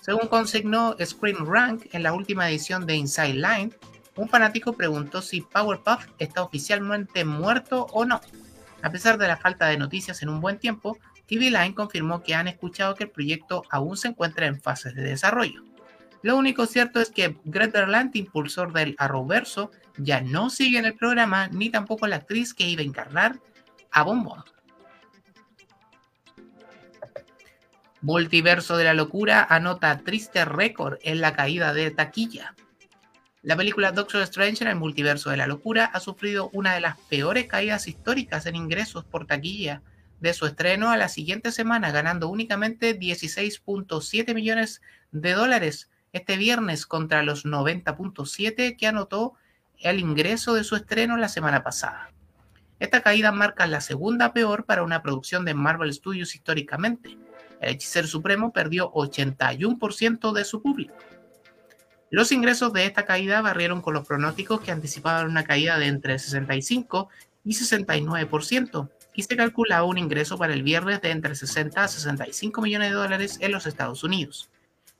Según 0.00 0.28
consignó 0.28 0.96
Screen 0.98 1.44
Rank 1.44 1.88
en 1.92 2.02
la 2.02 2.14
última 2.14 2.48
edición 2.48 2.86
de 2.86 2.96
Inside 2.96 3.34
Line, 3.34 3.70
un 4.16 4.30
fanático 4.30 4.72
preguntó 4.72 5.20
si 5.20 5.42
Powerpuff 5.42 6.06
está 6.18 6.42
oficialmente 6.42 7.22
muerto 7.26 7.88
o 7.92 8.06
no. 8.06 8.22
A 8.80 8.88
pesar 8.88 9.18
de 9.18 9.28
la 9.28 9.36
falta 9.36 9.66
de 9.66 9.76
noticias 9.76 10.22
en 10.22 10.30
un 10.30 10.40
buen 10.40 10.58
tiempo, 10.58 10.96
TV 11.26 11.50
Line 11.50 11.74
confirmó 11.74 12.22
que 12.22 12.34
han 12.34 12.48
escuchado 12.48 12.94
que 12.94 13.04
el 13.04 13.10
proyecto 13.10 13.62
aún 13.68 13.98
se 13.98 14.08
encuentra 14.08 14.46
en 14.46 14.58
fases 14.58 14.94
de 14.94 15.02
desarrollo. 15.02 15.73
Lo 16.24 16.38
único 16.38 16.64
cierto 16.64 17.02
es 17.02 17.10
que 17.10 17.36
Greg 17.44 17.70
Berlanti, 17.70 18.20
impulsor 18.20 18.72
del 18.72 18.94
Arrowverso, 18.96 19.70
ya 19.98 20.22
no 20.22 20.48
sigue 20.48 20.78
en 20.78 20.86
el 20.86 20.94
programa 20.94 21.48
ni 21.48 21.68
tampoco 21.68 22.06
la 22.06 22.16
actriz 22.16 22.54
que 22.54 22.66
iba 22.66 22.80
a 22.80 22.86
encarnar 22.86 23.40
a 23.90 24.02
Bombón. 24.04 24.42
Multiverso 28.00 28.78
de 28.78 28.84
la 28.84 28.94
Locura 28.94 29.46
anota 29.50 29.98
triste 29.98 30.46
récord 30.46 30.96
en 31.02 31.20
la 31.20 31.34
caída 31.34 31.74
de 31.74 31.90
taquilla. 31.90 32.54
La 33.42 33.54
película 33.54 33.92
Doctor 33.92 34.22
Strange 34.22 34.64
en 34.64 34.70
el 34.70 34.76
Multiverso 34.76 35.28
de 35.28 35.36
la 35.36 35.46
Locura 35.46 35.84
ha 35.84 36.00
sufrido 36.00 36.48
una 36.54 36.72
de 36.72 36.80
las 36.80 36.96
peores 36.96 37.48
caídas 37.48 37.86
históricas 37.86 38.46
en 38.46 38.56
ingresos 38.56 39.04
por 39.04 39.26
taquilla 39.26 39.82
de 40.20 40.32
su 40.32 40.46
estreno 40.46 40.90
a 40.90 40.96
la 40.96 41.10
siguiente 41.10 41.52
semana, 41.52 41.90
ganando 41.90 42.30
únicamente 42.30 42.98
16.7 42.98 44.34
millones 44.34 44.80
de 45.12 45.32
dólares 45.32 45.90
este 46.14 46.36
viernes 46.36 46.86
contra 46.86 47.24
los 47.24 47.44
90.7 47.44 48.76
que 48.76 48.86
anotó 48.86 49.34
el 49.80 49.98
ingreso 49.98 50.54
de 50.54 50.62
su 50.62 50.76
estreno 50.76 51.16
la 51.16 51.28
semana 51.28 51.64
pasada. 51.64 52.10
Esta 52.78 53.02
caída 53.02 53.32
marca 53.32 53.66
la 53.66 53.80
segunda 53.80 54.32
peor 54.32 54.64
para 54.64 54.84
una 54.84 55.02
producción 55.02 55.44
de 55.44 55.54
Marvel 55.54 55.92
Studios 55.92 56.34
históricamente. 56.36 57.18
El 57.60 57.74
Hechicero 57.74 58.06
Supremo 58.06 58.52
perdió 58.52 58.92
81% 58.92 60.32
de 60.32 60.44
su 60.44 60.62
público. 60.62 60.94
Los 62.10 62.30
ingresos 62.30 62.72
de 62.72 62.86
esta 62.86 63.04
caída 63.04 63.42
barrieron 63.42 63.82
con 63.82 63.94
los 63.94 64.06
pronósticos 64.06 64.60
que 64.60 64.70
anticipaban 64.70 65.26
una 65.26 65.42
caída 65.42 65.78
de 65.78 65.86
entre 65.86 66.20
65 66.20 67.08
y 67.44 67.54
69%, 67.54 68.88
y 69.14 69.22
se 69.24 69.36
calculaba 69.36 69.84
un 69.84 69.98
ingreso 69.98 70.38
para 70.38 70.54
el 70.54 70.62
viernes 70.62 71.00
de 71.00 71.10
entre 71.10 71.34
60 71.34 71.82
a 71.82 71.88
65 71.88 72.62
millones 72.62 72.90
de 72.90 72.94
dólares 72.94 73.38
en 73.40 73.50
los 73.50 73.66
Estados 73.66 74.04
Unidos. 74.04 74.48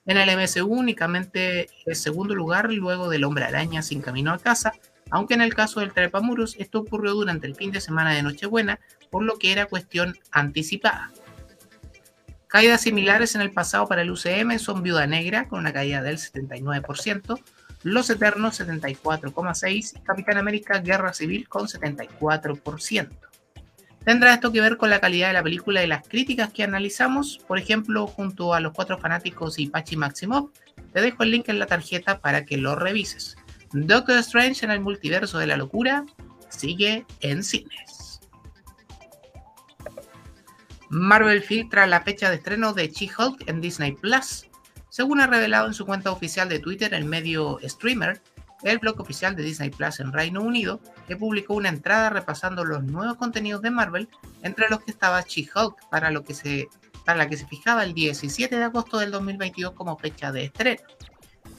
En 0.07 0.19
el 0.19 0.37
MSU 0.37 0.67
únicamente 0.67 1.69
es 1.87 2.03
segundo 2.03 2.35
lugar 2.35 2.71
luego 2.71 3.09
del 3.09 3.25
Hombre 3.25 3.45
Araña 3.45 3.81
sin 3.81 4.03
camino 4.03 4.33
a 4.33 4.39
casa, 4.39 4.73
aunque 5.11 5.35
en 5.35 5.41
el 5.41 5.55
caso 5.55 5.81
del 5.81 5.93
Trepamuros 5.93 6.57
esto 6.59 6.81
ocurrió 6.81 7.15
durante 7.15 7.47
el 7.47 7.55
fin 7.55 7.73
de 7.73 7.81
semana 7.81 8.13
de 8.13 8.23
Nochebuena, 8.23 8.81
por 9.11 9.23
lo 9.23 9.39
que 9.39 9.53
era 9.53 9.67
cuestión 9.67 10.17
anticipada. 10.31 11.11
Caídas 12.49 12.83
similares 12.83 13.35
en 13.35 13.41
el 13.41 13.51
pasado 13.51 13.89
para 13.89 14.03
el 14.03 14.11
UCM 14.11 14.59
son 14.59 14.83
Viuda 14.83 15.07
Negra 15.07 15.49
con 15.49 15.61
una 15.61 15.73
caída 15.73 16.03
del 16.03 16.19
79%, 16.19 17.41
Los 17.83 18.11
Eternos 18.11 18.61
74,6% 18.61 19.99
y 19.99 20.03
Capitán 20.03 20.37
América 20.37 20.79
Guerra 20.79 21.13
Civil 21.15 21.49
con 21.49 21.67
74%. 21.67 23.09
¿Tendrá 24.05 24.35
esto 24.35 24.53
que 24.53 24.61
ver 24.61 24.77
con 24.77 24.91
la 24.91 25.01
calidad 25.01 25.29
de 25.29 25.33
la 25.33 25.43
película 25.43 25.83
y 25.83 25.87
las 25.87 26.07
críticas 26.07 26.53
que 26.53 26.63
analizamos? 26.63 27.39
Por 27.49 27.59
ejemplo, 27.59 28.07
junto 28.07 28.53
a 28.53 28.61
los 28.61 28.75
cuatro 28.75 28.99
fanáticos 28.99 29.59
y 29.59 29.69
Pachi 29.69 29.97
Maximov, 29.97 30.51
te 30.93 31.01
dejo 31.01 31.23
el 31.23 31.31
link 31.31 31.49
en 31.49 31.59
la 31.59 31.67
tarjeta 31.67 32.21
para 32.21 32.45
que 32.45 32.59
lo 32.59 32.77
revises. 32.77 33.37
Doctor 33.73 34.19
Strange 34.19 34.65
en 34.65 34.71
el 34.71 34.81
multiverso 34.81 35.39
de 35.39 35.47
la 35.47 35.57
locura 35.57 36.05
sigue 36.51 37.07
en 37.21 37.43
cines. 37.43 38.21
Marvel 40.91 41.43
filtra 41.43 41.87
la 41.87 42.03
fecha 42.03 42.29
de 42.29 42.37
estreno 42.37 42.75
de 42.75 42.89
She-Hulk 42.89 43.49
en 43.49 43.61
Disney 43.61 43.93
Plus. 43.93 44.47
Según 44.91 45.21
ha 45.21 45.27
revelado 45.27 45.67
en 45.67 45.75
su 45.75 45.87
cuenta 45.87 46.13
oficial 46.13 46.49
de 46.49 46.61
Twitter 46.61 46.95
el 46.95 47.05
medio 47.05 47.59
Streamer, 47.65 48.21
el 48.63 48.79
blog 48.79 49.01
oficial 49.01 49.37
de 49.37 49.43
Disney 49.43 49.71
Plus 49.71 50.01
en 50.01 50.13
Reino 50.13 50.43
Unido, 50.43 50.81
que 51.07 51.17
publicó 51.17 51.55
una 51.55 51.69
entrada 51.69 52.11
repasando 52.11 52.65
los 52.65 52.83
nuevos 52.85 53.17
contenidos 53.17 53.63
de 53.63 53.71
Marvel, 53.71 54.09
entre 54.43 54.69
los 54.69 54.81
que 54.81 54.91
estaba 54.91 55.21
She-Hulk, 55.23 55.89
para, 55.91 56.11
para 57.05 57.19
la 57.19 57.29
que 57.29 57.37
se 57.37 57.47
fijaba 57.47 57.85
el 57.85 57.95
17 57.95 58.57
de 58.57 58.65
agosto 58.65 58.99
del 58.99 59.11
2022 59.11 59.73
como 59.73 59.99
fecha 59.99 60.33
de 60.33 60.45
estreno. 60.45 60.83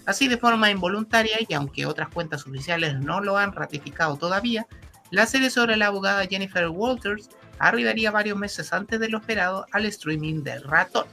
Así 0.06 0.28
de 0.28 0.38
forma 0.38 0.70
involuntaria, 0.70 1.38
y 1.48 1.54
aunque 1.54 1.86
otras 1.86 2.10
cuentas 2.10 2.46
oficiales 2.46 2.96
no 3.00 3.22
lo 3.22 3.38
han 3.38 3.54
ratificado 3.54 4.18
todavía, 4.18 4.68
la 5.12 5.26
serie 5.26 5.50
sobre 5.50 5.78
la 5.78 5.88
abogada 5.88 6.26
Jennifer 6.26 6.68
Walters 6.68 7.30
arribaría 7.60 8.12
varios 8.12 8.38
meses 8.38 8.74
antes 8.74 9.00
de 9.00 9.10
lo 9.10 9.20
esperado 9.20 9.66
al 9.72 9.86
streaming 9.86 10.44
del 10.44 10.64
ratón. 10.64 11.06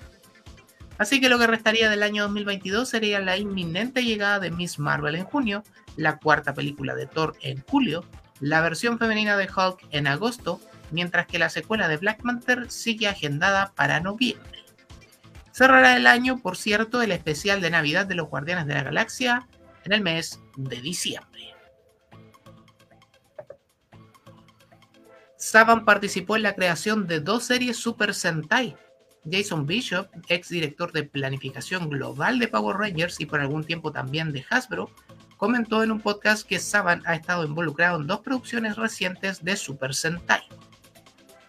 Así 1.02 1.20
que 1.20 1.28
lo 1.28 1.36
que 1.36 1.48
restaría 1.48 1.90
del 1.90 2.04
año 2.04 2.22
2022 2.22 2.88
sería 2.88 3.18
la 3.18 3.36
inminente 3.36 4.04
llegada 4.04 4.38
de 4.38 4.52
Miss 4.52 4.78
Marvel 4.78 5.16
en 5.16 5.24
junio, 5.24 5.64
la 5.96 6.20
cuarta 6.20 6.54
película 6.54 6.94
de 6.94 7.08
Thor 7.08 7.34
en 7.40 7.60
julio, 7.64 8.04
la 8.38 8.60
versión 8.60 9.00
femenina 9.00 9.36
de 9.36 9.48
Hulk 9.48 9.84
en 9.90 10.06
agosto, 10.06 10.60
mientras 10.92 11.26
que 11.26 11.40
la 11.40 11.48
secuela 11.48 11.88
de 11.88 11.96
Black 11.96 12.22
Panther 12.22 12.70
sigue 12.70 13.08
agendada 13.08 13.72
para 13.74 13.98
noviembre. 13.98 14.64
Cerrará 15.50 15.96
el 15.96 16.06
año, 16.06 16.40
por 16.40 16.56
cierto, 16.56 17.02
el 17.02 17.10
especial 17.10 17.60
de 17.60 17.70
Navidad 17.70 18.06
de 18.06 18.14
los 18.14 18.28
Guardianes 18.28 18.68
de 18.68 18.74
la 18.74 18.84
Galaxia 18.84 19.48
en 19.82 19.94
el 19.94 20.02
mes 20.02 20.38
de 20.54 20.80
diciembre. 20.80 21.56
Saban 25.36 25.84
participó 25.84 26.36
en 26.36 26.44
la 26.44 26.54
creación 26.54 27.08
de 27.08 27.18
dos 27.18 27.42
series 27.42 27.76
Super 27.76 28.14
Sentai. 28.14 28.76
Jason 29.30 29.66
Bishop, 29.66 30.08
ex 30.28 30.48
director 30.48 30.92
de 30.92 31.04
planificación 31.04 31.88
global 31.88 32.38
de 32.38 32.48
Power 32.48 32.76
Rangers 32.76 33.20
y 33.20 33.26
por 33.26 33.40
algún 33.40 33.64
tiempo 33.64 33.92
también 33.92 34.32
de 34.32 34.44
Hasbro, 34.48 34.90
comentó 35.36 35.82
en 35.82 35.92
un 35.92 36.00
podcast 36.00 36.46
que 36.46 36.58
Saban 36.58 37.02
ha 37.06 37.14
estado 37.14 37.44
involucrado 37.44 38.00
en 38.00 38.06
dos 38.06 38.20
producciones 38.20 38.76
recientes 38.76 39.44
de 39.44 39.56
Super 39.56 39.94
Sentai. 39.94 40.42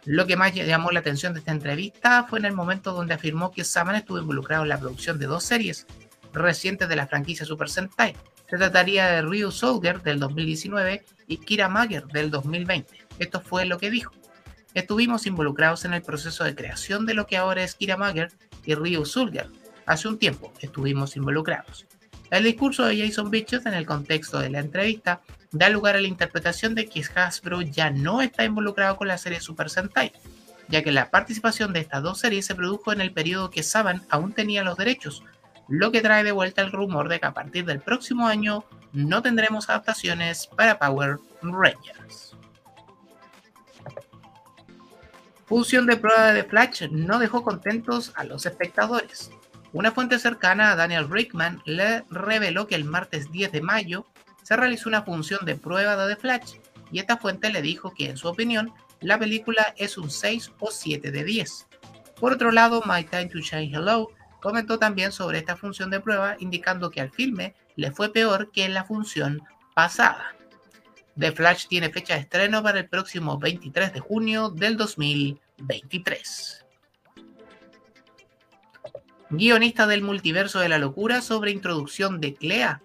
Lo 0.06 0.28
que 0.28 0.36
más 0.36 0.54
llamó 0.54 0.92
la 0.92 1.00
atención 1.00 1.34
de 1.34 1.40
esta 1.40 1.52
entrevista 1.52 2.26
fue 2.30 2.40
en 2.40 2.46
el 2.46 2.54
momento 2.54 2.92
donde 2.92 3.14
afirmó 3.14 3.52
que 3.52 3.64
Saban 3.64 3.96
estuvo 3.96 4.20
involucrado 4.20 4.64
en 4.64 4.70
la 4.70 4.80
producción 4.80 5.18
de 5.18 5.28
dos 5.28 5.44
series 5.44 5.88
recientes 6.34 6.90
de 6.90 6.96
la 6.96 7.08
franquicia 7.08 7.46
Super 7.46 7.70
Sentai. 7.70 8.16
Se 8.50 8.58
trataría 8.58 9.08
de 9.08 9.22
Ryu 9.22 9.52
Soldier 9.52 10.02
del 10.02 10.20
2019 10.20 11.06
y 11.28 11.38
Kira 11.38 11.70
Mager 11.70 12.06
del 12.08 12.30
2020. 12.30 12.94
Esto 13.20 13.42
fue 13.42 13.66
lo 13.66 13.78
que 13.78 13.90
dijo. 13.90 14.12
Estuvimos 14.74 15.28
involucrados 15.28 15.86
en 15.86 15.94
el 15.94 16.02
proceso 16.02 16.44
de 16.44 16.56
creación 16.56 17.06
de 17.06 17.14
lo 17.14 17.28
que 17.28 17.38
ahora 17.38 17.64
es 17.64 17.76
Kira 17.76 17.96
Mager 17.96 18.32
y 18.66 18.74
Ryu 18.74 19.06
Soldier. 19.06 19.48
Hace 19.86 20.08
un 20.08 20.18
tiempo 20.18 20.52
estuvimos 20.62 21.16
involucrados. 21.16 21.86
El 22.32 22.46
discurso 22.46 22.86
de 22.86 22.98
Jason 22.98 23.30
Bichos 23.30 23.68
en 23.68 23.76
el 23.76 23.86
contexto 23.86 24.40
de 24.40 24.50
la 24.50 24.60
entrevista 24.60 25.22
da 25.52 25.70
lugar 25.70 25.96
a 25.96 26.02
la 26.02 26.08
interpretación 26.08 26.74
de 26.74 26.90
que 26.90 27.06
Hasbro 27.16 27.62
ya 27.62 27.92
no 27.92 28.24
está 28.24 28.44
involucrado 28.44 28.98
con 28.98 29.08
la 29.08 29.20
serie 29.20 29.40
Super 29.40 29.70
Sentai, 29.70 30.12
ya 30.68 30.82
que 30.82 30.92
la 30.92 31.12
participación 31.12 31.74
de 31.74 31.82
estas 31.82 32.02
dos 32.02 32.20
series 32.20 32.48
se 32.48 32.56
produjo 32.56 32.92
en 32.92 33.02
el 33.02 33.12
periodo 33.12 33.52
que 33.52 33.62
Saban 33.62 34.02
aún 34.10 34.34
tenía 34.34 34.64
los 34.64 34.78
derechos, 34.78 35.24
lo 35.68 35.92
que 35.92 36.02
trae 36.02 36.24
de 36.24 36.32
vuelta 36.32 36.64
el 36.64 36.72
rumor 36.72 37.10
de 37.10 37.20
que 37.20 37.28
a 37.28 37.34
partir 37.34 37.66
del 37.66 37.82
próximo 37.82 38.28
año 38.28 38.66
no 38.92 39.22
tendremos 39.22 39.70
adaptaciones 39.70 40.48
para 40.48 40.80
Power 40.80 41.20
Rangers. 41.44 42.33
Función 45.54 45.86
de 45.86 45.98
prueba 45.98 46.34
de 46.34 46.44
Flash 46.44 46.90
no 46.90 47.20
dejó 47.20 47.44
contentos 47.44 48.12
a 48.16 48.24
los 48.24 48.48
espectadores. 48.48 49.30
Una 49.72 49.92
fuente 49.92 50.18
cercana 50.18 50.72
a 50.72 50.76
Daniel 50.76 51.08
Rickman 51.08 51.62
le 51.66 52.04
reveló 52.10 52.66
que 52.66 52.74
el 52.74 52.86
martes 52.86 53.32
10 53.32 53.52
de 53.52 53.62
mayo 53.62 54.08
se 54.42 54.56
realizó 54.56 54.90
una 54.90 55.04
función 55.04 55.46
de 55.46 55.56
prueba 55.56 55.96
de 55.96 56.16
The 56.16 56.20
Flash 56.20 56.54
y 56.92 56.98
esta 56.98 57.18
fuente 57.18 57.52
le 57.52 57.62
dijo 57.62 57.94
que 57.94 58.10
en 58.10 58.18
su 58.18 58.28
opinión 58.30 58.74
la 59.00 59.20
película 59.20 59.76
es 59.78 59.96
un 60.00 60.10
6 60.10 60.54
o 60.58 60.72
7 60.72 61.12
de 61.12 61.24
10. 61.24 61.68
Por 62.20 62.34
otro 62.34 62.52
lado, 62.52 62.82
My 62.88 63.04
Time 63.04 63.28
to 63.28 63.38
Shine 63.38 63.76
Hello 63.76 64.10
comentó 64.42 64.80
también 64.80 65.12
sobre 65.12 65.38
esta 65.38 65.56
función 65.56 65.92
de 65.92 66.00
prueba 66.00 66.36
indicando 66.40 66.90
que 66.90 67.00
al 67.00 67.12
filme 67.12 67.54
le 67.76 67.92
fue 67.92 68.12
peor 68.12 68.50
que 68.50 68.66
en 68.66 68.74
la 68.74 68.86
función 68.86 69.44
pasada. 69.76 70.36
The 71.16 71.32
Flash 71.32 71.68
tiene 71.68 71.92
fecha 71.92 72.16
de 72.16 72.22
estreno 72.22 72.64
para 72.64 72.80
el 72.80 72.90
próximo 72.90 73.38
23 73.38 73.94
de 73.94 74.00
junio 74.00 74.50
del 74.50 74.78
2023. 75.68 76.66
Guionista 79.30 79.88
del 79.88 80.04
multiverso 80.04 80.60
de 80.60 80.70
la 80.70 80.78
locura 80.78 81.22
sobre 81.22 81.52
introducción 81.52 82.22
de 82.22 82.36
Clea 82.36 82.82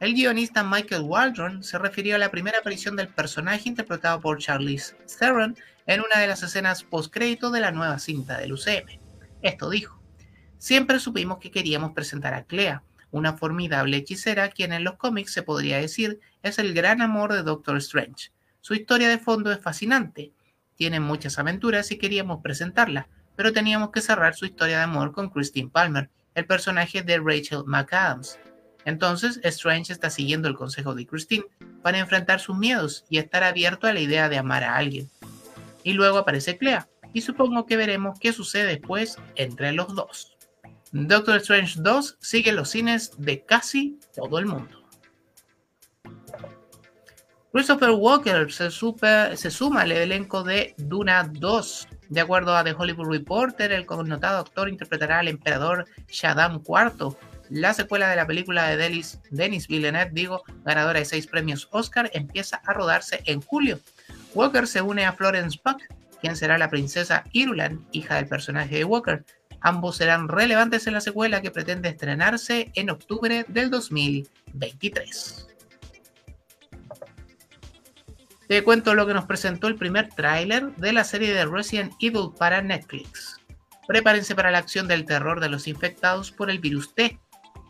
el 0.00 0.14
guionista 0.14 0.62
Michael 0.62 1.02
Waldron 1.02 1.64
se 1.64 1.76
refirió 1.76 2.14
a 2.14 2.18
la 2.18 2.30
primera 2.30 2.60
aparición 2.60 2.94
del 2.94 3.08
personaje 3.08 3.68
interpretado 3.68 4.20
por 4.20 4.38
Charlize 4.38 4.94
Theron 5.18 5.56
en 5.86 6.00
una 6.00 6.20
de 6.20 6.28
las 6.28 6.44
escenas 6.44 6.84
post-crédito 6.84 7.50
de 7.50 7.58
la 7.58 7.72
nueva 7.72 7.98
cinta 7.98 8.38
del 8.38 8.52
UCM. 8.52 9.00
Esto 9.42 9.68
dijo: 9.70 10.00
Siempre 10.56 11.00
supimos 11.00 11.38
que 11.38 11.50
queríamos 11.50 11.94
presentar 11.94 12.32
a 12.34 12.44
Clea, 12.44 12.84
una 13.10 13.36
formidable 13.36 13.96
hechicera 13.96 14.50
quien 14.50 14.72
en 14.72 14.84
los 14.84 14.94
cómics 14.94 15.32
se 15.32 15.42
podría 15.42 15.78
decir 15.78 16.20
es 16.44 16.60
el 16.60 16.74
gran 16.74 17.02
amor 17.02 17.32
de 17.32 17.42
Doctor 17.42 17.76
Strange. 17.78 18.30
Su 18.60 18.74
historia 18.74 19.08
de 19.08 19.18
fondo 19.18 19.50
es 19.50 19.58
fascinante, 19.58 20.30
tiene 20.78 21.00
muchas 21.00 21.38
aventuras 21.38 21.90
y 21.90 21.98
queríamos 21.98 22.40
presentarla, 22.40 23.08
pero 23.36 23.52
teníamos 23.52 23.90
que 23.90 24.00
cerrar 24.00 24.34
su 24.34 24.46
historia 24.46 24.78
de 24.78 24.84
amor 24.84 25.12
con 25.12 25.28
Christine 25.28 25.68
Palmer, 25.68 26.08
el 26.34 26.46
personaje 26.46 27.02
de 27.02 27.18
Rachel 27.18 27.64
McAdams. 27.66 28.38
Entonces, 28.84 29.40
Strange 29.42 29.92
está 29.92 30.08
siguiendo 30.08 30.48
el 30.48 30.54
consejo 30.54 30.94
de 30.94 31.04
Christine 31.04 31.44
para 31.82 31.98
enfrentar 31.98 32.38
sus 32.38 32.56
miedos 32.56 33.04
y 33.10 33.18
estar 33.18 33.42
abierto 33.42 33.88
a 33.88 33.92
la 33.92 34.00
idea 34.00 34.28
de 34.28 34.38
amar 34.38 34.62
a 34.62 34.76
alguien. 34.76 35.10
Y 35.82 35.94
luego 35.94 36.18
aparece 36.18 36.56
Clea, 36.56 36.88
y 37.12 37.22
supongo 37.22 37.66
que 37.66 37.76
veremos 37.76 38.18
qué 38.20 38.32
sucede 38.32 38.66
después 38.66 39.18
entre 39.34 39.72
los 39.72 39.94
dos. 39.94 40.36
Doctor 40.92 41.36
Strange 41.38 41.80
2 41.80 42.18
sigue 42.20 42.52
los 42.52 42.70
cines 42.70 43.12
de 43.18 43.44
casi 43.44 43.98
todo 44.14 44.38
el 44.38 44.46
mundo. 44.46 44.77
Christopher 47.58 47.90
Walker 47.90 48.52
se, 48.52 48.70
se 48.70 49.50
suma 49.50 49.80
al 49.80 49.90
elenco 49.90 50.44
de 50.44 50.76
Duna 50.78 51.28
2. 51.28 51.88
De 52.08 52.20
acuerdo 52.20 52.56
a 52.56 52.62
The 52.62 52.70
Hollywood 52.70 53.10
Reporter, 53.10 53.72
el 53.72 53.84
connotado 53.84 54.38
actor 54.38 54.68
interpretará 54.68 55.18
al 55.18 55.26
emperador 55.26 55.84
Shaddam 56.08 56.62
IV, 56.64 57.16
la 57.50 57.74
secuela 57.74 58.10
de 58.10 58.14
la 58.14 58.28
película 58.28 58.68
de 58.68 58.76
Denis, 58.76 59.20
Denis 59.32 59.66
Villeneuve, 59.66 60.12
digo, 60.12 60.44
ganadora 60.64 61.00
de 61.00 61.04
seis 61.04 61.26
premios 61.26 61.66
Oscar, 61.72 62.08
empieza 62.14 62.62
a 62.64 62.72
rodarse 62.74 63.22
en 63.24 63.40
julio. 63.40 63.80
Walker 64.34 64.68
se 64.68 64.80
une 64.80 65.04
a 65.04 65.12
Florence 65.12 65.58
Puck, 65.60 65.82
quien 66.20 66.36
será 66.36 66.58
la 66.58 66.70
princesa 66.70 67.24
Irulan, 67.32 67.84
hija 67.90 68.14
del 68.14 68.28
personaje 68.28 68.76
de 68.76 68.84
Walker. 68.84 69.24
Ambos 69.62 69.96
serán 69.96 70.28
relevantes 70.28 70.86
en 70.86 70.92
la 70.92 71.00
secuela 71.00 71.42
que 71.42 71.50
pretende 71.50 71.88
estrenarse 71.88 72.70
en 72.76 72.90
octubre 72.90 73.44
del 73.48 73.68
2023. 73.68 75.48
Te 78.48 78.64
cuento 78.64 78.94
lo 78.94 79.06
que 79.06 79.14
nos 79.14 79.26
presentó 79.26 79.68
el 79.68 79.76
primer 79.76 80.08
tráiler 80.08 80.74
de 80.76 80.92
la 80.92 81.04
serie 81.04 81.32
de 81.34 81.44
Resident 81.44 81.92
Evil 82.00 82.30
para 82.38 82.62
Netflix. 82.62 83.36
Prepárense 83.86 84.34
para 84.34 84.50
la 84.50 84.58
acción 84.58 84.88
del 84.88 85.04
terror 85.04 85.40
de 85.40 85.50
los 85.50 85.68
infectados 85.68 86.32
por 86.32 86.50
el 86.50 86.58
virus 86.58 86.94
T, 86.94 87.18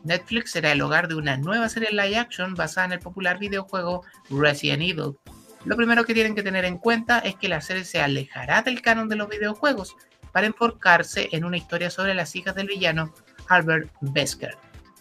Netflix 0.04 0.52
será 0.52 0.72
el 0.72 0.80
hogar 0.80 1.08
de 1.08 1.16
una 1.16 1.36
nueva 1.36 1.68
serie 1.68 1.90
live 1.90 2.16
action 2.16 2.54
basada 2.54 2.86
en 2.86 2.92
el 2.92 2.98
popular 3.00 3.38
videojuego 3.38 4.04
Resident 4.30 4.82
Evil. 4.82 5.16
Lo 5.64 5.76
primero 5.76 6.04
que 6.04 6.14
tienen 6.14 6.34
que 6.34 6.42
tener 6.42 6.64
en 6.64 6.78
cuenta 6.78 7.18
es 7.18 7.34
que 7.34 7.48
la 7.48 7.60
serie 7.60 7.84
se 7.84 8.00
alejará 8.00 8.62
del 8.62 8.80
canon 8.80 9.08
de 9.08 9.16
los 9.16 9.28
videojuegos 9.28 9.96
para 10.32 10.46
enfocarse 10.46 11.28
en 11.32 11.44
una 11.44 11.56
historia 11.56 11.90
sobre 11.90 12.14
las 12.14 12.34
hijas 12.36 12.54
del 12.54 12.68
villano 12.68 13.12
Albert 13.48 13.90
Wesker. 14.00 14.56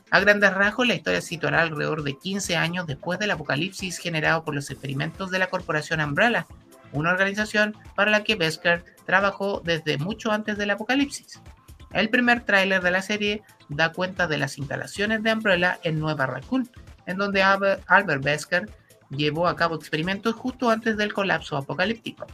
A 0.10 0.20
grandes 0.22 0.54
rasgos, 0.54 0.88
la 0.88 0.96
historia 0.96 1.22
se 1.22 1.28
situará 1.28 1.62
alrededor 1.62 2.04
de 2.04 2.18
15 2.18 2.56
años 2.56 2.88
después 2.88 3.20
del 3.20 3.32
apocalipsis 3.32 3.98
generado 3.98 4.44
por 4.44 4.56
los 4.56 4.70
experimentos 4.70 5.32
de 5.32 5.40
la 5.40 5.48
corporación 5.48 6.00
Umbrella, 6.00 6.48
una 6.94 7.12
organización 7.12 7.76
para 7.96 8.12
la 8.12 8.24
que 8.24 8.36
Wesker 8.36 8.86
trabajó 9.06 9.62
desde 9.66 9.98
mucho 9.98 10.32
antes 10.32 10.58
del 10.58 10.72
apocalipsis. 10.72 11.42
El 11.92 12.10
primer 12.10 12.42
tráiler 12.42 12.82
de 12.82 12.92
la 12.92 13.02
serie 13.02 13.44
da 13.70 13.92
cuenta 13.92 14.28
de 14.28 14.38
las 14.38 14.58
instalaciones 14.58 15.24
de 15.24 15.34
Umbrella 15.34 15.80
en 15.84 16.00
Nueva 16.00 16.26
Raccoon, 16.26 16.70
en 17.06 17.18
donde 17.18 17.44
Albert 17.44 18.26
Wesker 18.26 18.70
llevó 19.10 19.48
a 19.48 19.56
cabo 19.56 19.76
experimentos 19.76 20.36
justo 20.36 20.70
antes 20.70 20.96
del 20.98 21.14
colapso 21.14 21.58
apocalíptico. 21.58 22.28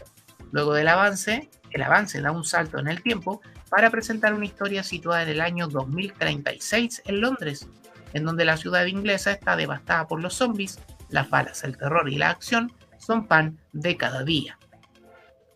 Luego 0.51 0.73
del 0.73 0.88
avance, 0.88 1.49
el 1.71 1.81
avance 1.81 2.21
da 2.21 2.31
un 2.31 2.45
salto 2.45 2.77
en 2.77 2.88
el 2.88 3.01
tiempo 3.01 3.41
para 3.73 3.89
presentar 3.89 4.36
una 4.36 4.45
historia 4.45 4.83
situada 4.83 5.23
en 5.23 5.29
el 5.29 5.41
año 5.41 5.67
2036 5.67 7.01
en 7.05 7.21
Londres, 7.21 7.67
en 8.13 8.23
donde 8.23 8.45
la 8.45 8.55
ciudad 8.55 8.86
inglesa 8.86 9.31
está 9.31 9.55
devastada 9.55 10.05
por 10.07 10.21
los 10.21 10.36
zombies, 10.36 10.79
las 11.09 11.27
balas, 11.27 11.63
el 11.63 11.75
terror 11.75 12.07
y 12.07 12.17
la 12.17 12.29
acción 12.29 12.71
son 12.99 13.25
pan 13.27 13.57
de 13.71 13.97
cada 13.97 14.23
día. 14.23 14.59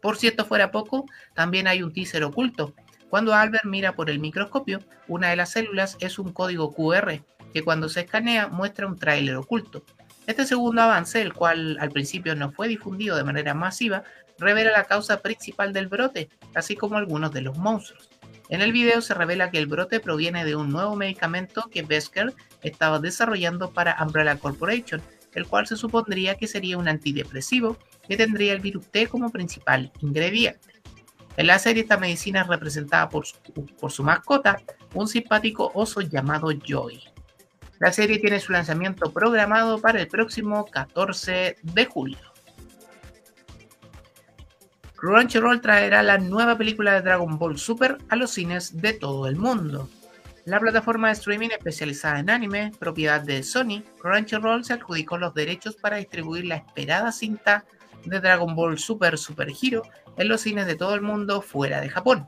Por 0.01 0.17
cierto, 0.17 0.45
fuera 0.45 0.71
poco, 0.71 1.06
también 1.36 1.67
hay 1.67 1.84
un 1.84 1.93
teaser 1.93 2.23
oculto 2.23 2.73
cuando 3.08 3.36
Albert 3.36 3.65
mira 3.65 3.95
por 3.95 4.10
el 4.10 4.17
microscopio, 4.17 4.80
una 5.08 5.30
de 5.30 5.36
las 5.36 5.51
células 5.51 5.95
es 5.99 6.17
un 6.17 6.34
código 6.34 6.73
QR 6.73 7.21
que 7.53 7.63
cuando 7.63 7.88
se 7.88 8.01
escanea 8.01 8.47
muestra 8.47 8.88
un 8.88 8.97
tráiler 8.97 9.36
oculto. 9.36 9.86
Este 10.25 10.47
segundo 10.47 10.82
avance, 10.82 11.21
el 11.21 11.34
cual 11.34 11.77
al 11.80 11.91
principio 11.91 12.36
no 12.36 12.51
fue 12.51 12.67
difundido 12.67 13.15
de 13.15 13.23
manera 13.23 13.53
masiva, 13.53 14.03
revela 14.39 14.71
la 14.71 14.86
causa 14.86 15.21
principal 15.21 15.73
del 15.73 15.88
brote, 15.88 16.30
así 16.56 16.76
como 16.76 16.97
algunos 16.97 17.32
de 17.32 17.41
los 17.41 17.58
monstruos. 17.58 18.10
En 18.50 18.62
el 18.62 18.71
video 18.71 19.02
se 19.02 19.13
revela 19.13 19.52
que 19.52 19.58
el 19.58 19.67
brote 19.67 20.00
proviene 20.00 20.45
de 20.45 20.56
un 20.56 20.69
nuevo 20.69 20.95
medicamento 20.95 21.69
que 21.69 21.82
Besker 21.82 22.34
estaba 22.62 23.00
desarrollando 23.00 23.71
para 23.71 23.97
Umbrella 24.02 24.38
Corporation, 24.38 25.02
el 25.34 25.45
cual 25.45 25.67
se 25.67 25.76
supondría 25.76 26.36
que 26.36 26.47
sería 26.47 26.78
un 26.78 26.88
antidepresivo 26.88 27.78
que 28.08 28.17
tendría 28.17 28.54
el 28.54 28.62
virus 28.62 28.88
T 28.88 29.08
como 29.08 29.30
principal 29.30 29.91
ingrediente. 30.02 30.78
En 31.36 31.47
la 31.47 31.60
serie 31.60 31.84
esta 31.84 31.97
medicina 31.97 32.41
es 32.41 32.47
representada 32.47 33.10
por 33.10 33.26
su, 33.26 34.04
mascota, 34.04 34.60
un 34.93 35.08
simpático 35.08 35.71
oso 35.76 36.02
llamado 36.02 36.50
Joy. 36.52 37.04
La 37.80 37.91
serie 37.93 38.17
tiene 38.17 38.39
su 38.39 38.54
lanzamiento 38.54 39.12
programado 39.13 39.80
para 39.80 40.02
el 40.02 40.08
próximo 40.08 40.65
14 40.65 41.58
de 41.62 41.86
julio. 41.86 42.26
Crunchyroll 44.97 45.62
traerá 45.62 46.01
la 46.01 46.17
nueva 46.17 46.57
película 46.57 46.93
de 46.93 47.01
Dragon 47.01 47.38
Ball 47.38 47.60
Super 47.60 47.99
a 48.10 48.15
los 48.15 48.31
cines 48.31 48.81
de 48.81 48.93
todo 48.93 49.27
el 49.27 49.36
mundo. 49.36 49.88
La 50.45 50.60
plataforma 50.60 51.07
de 51.07 51.13
streaming 51.13 51.49
especializada 51.49 52.19
en 52.19 52.31
anime, 52.31 52.71
propiedad 52.79 53.21
de 53.21 53.43
Sony, 53.43 53.83
Crunchyroll 54.01 54.65
se 54.65 54.73
adjudicó 54.73 55.19
los 55.19 55.36
derechos 55.36 55.75
para 55.75 55.97
distribuir 55.97 56.45
la 56.45 56.55
esperada 56.55 57.12
cinta 57.12 57.63
de 58.05 58.19
Dragon 58.19 58.55
Ball 58.55 58.79
Super 58.79 59.19
Super 59.19 59.49
Hero 59.62 59.83
en 60.17 60.29
los 60.29 60.41
cines 60.41 60.65
de 60.65 60.75
todo 60.75 60.95
el 60.95 61.01
mundo 61.01 61.43
fuera 61.43 61.79
de 61.79 61.89
Japón. 61.89 62.27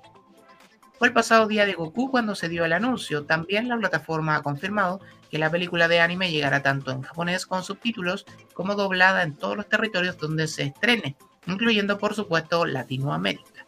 Fue 0.99 1.08
el 1.08 1.13
pasado 1.13 1.47
día 1.47 1.65
de 1.65 1.73
Goku 1.73 2.12
cuando 2.12 2.36
se 2.36 2.49
dio 2.49 2.65
el 2.65 2.73
anuncio. 2.73 3.25
También 3.25 3.67
la 3.67 3.77
plataforma 3.77 4.36
ha 4.36 4.43
confirmado 4.43 4.99
que 5.32 5.39
la 5.39 5.49
película 5.49 5.88
de 5.88 6.01
anime 6.01 6.29
llegará 6.29 6.62
tanto 6.62 6.91
en 6.91 7.01
japonés 7.01 7.47
con 7.47 7.63
subtítulos 7.63 8.25
como 8.53 8.75
doblada 8.75 9.23
en 9.23 9.36
todos 9.36 9.58
los 9.58 9.67
territorios 9.67 10.17
donde 10.19 10.47
se 10.47 10.63
estrene, 10.63 11.15
incluyendo 11.47 11.97
por 11.97 12.13
supuesto 12.13 12.65
Latinoamérica. 12.65 13.65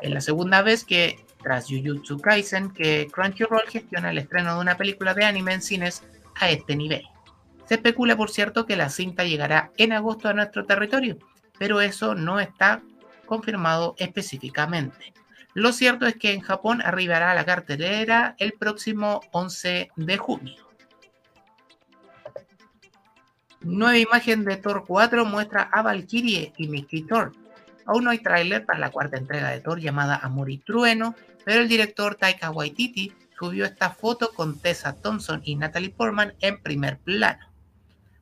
Es 0.00 0.10
la 0.10 0.20
segunda 0.20 0.62
vez 0.62 0.84
que, 0.84 1.24
tras 1.42 1.66
Jujutsu 1.68 2.18
Kaisen, 2.18 2.70
que 2.70 3.08
Crunchyroll 3.10 3.68
gestiona 3.68 4.10
el 4.10 4.18
estreno 4.18 4.54
de 4.54 4.60
una 4.60 4.76
película 4.76 5.14
de 5.14 5.24
anime 5.24 5.54
en 5.54 5.62
cines 5.62 6.02
a 6.34 6.50
este 6.50 6.76
nivel. 6.76 7.02
Se 7.66 7.74
especula, 7.74 8.16
por 8.16 8.30
cierto, 8.30 8.66
que 8.66 8.76
la 8.76 8.90
cinta 8.90 9.24
llegará 9.24 9.70
en 9.76 9.92
agosto 9.92 10.28
a 10.28 10.34
nuestro 10.34 10.66
territorio, 10.66 11.18
pero 11.58 11.80
eso 11.80 12.14
no 12.14 12.38
está 12.40 12.82
confirmado 13.26 13.94
específicamente. 13.98 15.12
Lo 15.54 15.72
cierto 15.72 16.06
es 16.06 16.16
que 16.16 16.32
en 16.32 16.42
Japón 16.42 16.82
arribará 16.84 17.30
a 17.30 17.34
la 17.34 17.46
cartelera 17.46 18.36
el 18.38 18.52
próximo 18.52 19.22
11 19.32 19.90
de 19.96 20.16
junio. 20.18 20.65
Nueva 23.66 23.98
imagen 23.98 24.44
de 24.44 24.56
Thor 24.58 24.84
4 24.86 25.24
muestra 25.24 25.62
a 25.62 25.82
Valkyrie 25.82 26.52
y 26.56 26.68
Mickey 26.68 27.02
Thor. 27.02 27.32
Aún 27.84 28.04
no 28.04 28.10
hay 28.10 28.20
tráiler 28.20 28.64
para 28.64 28.78
la 28.78 28.90
cuarta 28.90 29.16
entrega 29.16 29.50
de 29.50 29.60
Thor 29.60 29.80
llamada 29.80 30.14
Amor 30.22 30.50
y 30.50 30.58
Trueno, 30.58 31.16
pero 31.44 31.62
el 31.62 31.68
director 31.68 32.14
Taika 32.14 32.52
Waititi 32.52 33.12
subió 33.36 33.64
esta 33.64 33.90
foto 33.90 34.30
con 34.32 34.60
Tessa 34.60 34.92
Thompson 34.92 35.40
y 35.42 35.56
Natalie 35.56 35.90
Portman 35.90 36.34
en 36.40 36.62
primer 36.62 36.98
plano. 36.98 37.44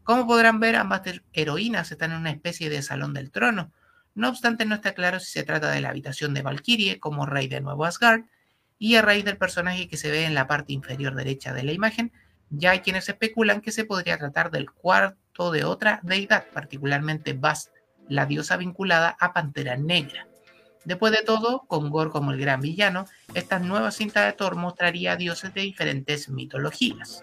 Como 0.02 0.26
podrán 0.26 0.60
ver, 0.60 0.76
ambas 0.76 1.02
heroínas 1.34 1.92
están 1.92 2.12
en 2.12 2.20
una 2.20 2.30
especie 2.30 2.70
de 2.70 2.80
salón 2.80 3.12
del 3.12 3.30
trono. 3.30 3.70
No 4.14 4.30
obstante, 4.30 4.64
no 4.64 4.74
está 4.74 4.94
claro 4.94 5.20
si 5.20 5.30
se 5.30 5.42
trata 5.42 5.70
de 5.70 5.82
la 5.82 5.90
habitación 5.90 6.32
de 6.32 6.40
Valkyrie 6.40 6.98
como 6.98 7.26
rey 7.26 7.48
de 7.48 7.60
Nuevo 7.60 7.84
Asgard, 7.84 8.22
y 8.78 8.94
a 8.94 9.02
raíz 9.02 9.26
del 9.26 9.36
personaje 9.36 9.88
que 9.88 9.98
se 9.98 10.10
ve 10.10 10.24
en 10.24 10.32
la 10.32 10.46
parte 10.46 10.72
inferior 10.72 11.14
derecha 11.14 11.52
de 11.52 11.64
la 11.64 11.72
imagen, 11.72 12.12
ya 12.48 12.70
hay 12.70 12.80
quienes 12.80 13.10
especulan 13.10 13.60
que 13.60 13.72
se 13.72 13.84
podría 13.84 14.16
tratar 14.16 14.50
del 14.50 14.70
cuarto 14.70 15.22
de 15.38 15.64
otra 15.64 16.00
deidad, 16.02 16.46
particularmente 16.52 17.32
Bast, 17.32 17.70
la 18.08 18.26
diosa 18.26 18.56
vinculada 18.56 19.16
a 19.18 19.32
Pantera 19.32 19.76
Negra. 19.76 20.28
Después 20.84 21.12
de 21.12 21.22
todo, 21.24 21.64
con 21.66 21.90
Gore 21.90 22.10
como 22.10 22.30
el 22.30 22.40
gran 22.40 22.60
villano, 22.60 23.06
esta 23.34 23.58
nueva 23.58 23.90
cinta 23.90 24.24
de 24.24 24.32
Thor 24.34 24.54
mostraría 24.54 25.16
dioses 25.16 25.52
de 25.54 25.62
diferentes 25.62 26.28
mitologías. 26.28 27.22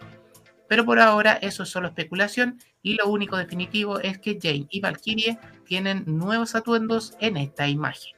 Pero 0.68 0.86
por 0.86 1.00
ahora 1.00 1.34
eso 1.34 1.64
es 1.64 1.70
solo 1.70 1.88
especulación 1.88 2.60
y 2.82 2.96
lo 2.96 3.08
único 3.08 3.38
definitivo 3.38 4.00
es 4.00 4.18
que 4.20 4.40
Jane 4.42 4.68
y 4.70 4.80
Valkyrie 4.82 5.38
tienen 5.66 6.04
nuevos 6.08 6.56
atuendos 6.56 7.14
en 7.20 7.38
esta 7.38 7.68
imagen. 7.68 8.16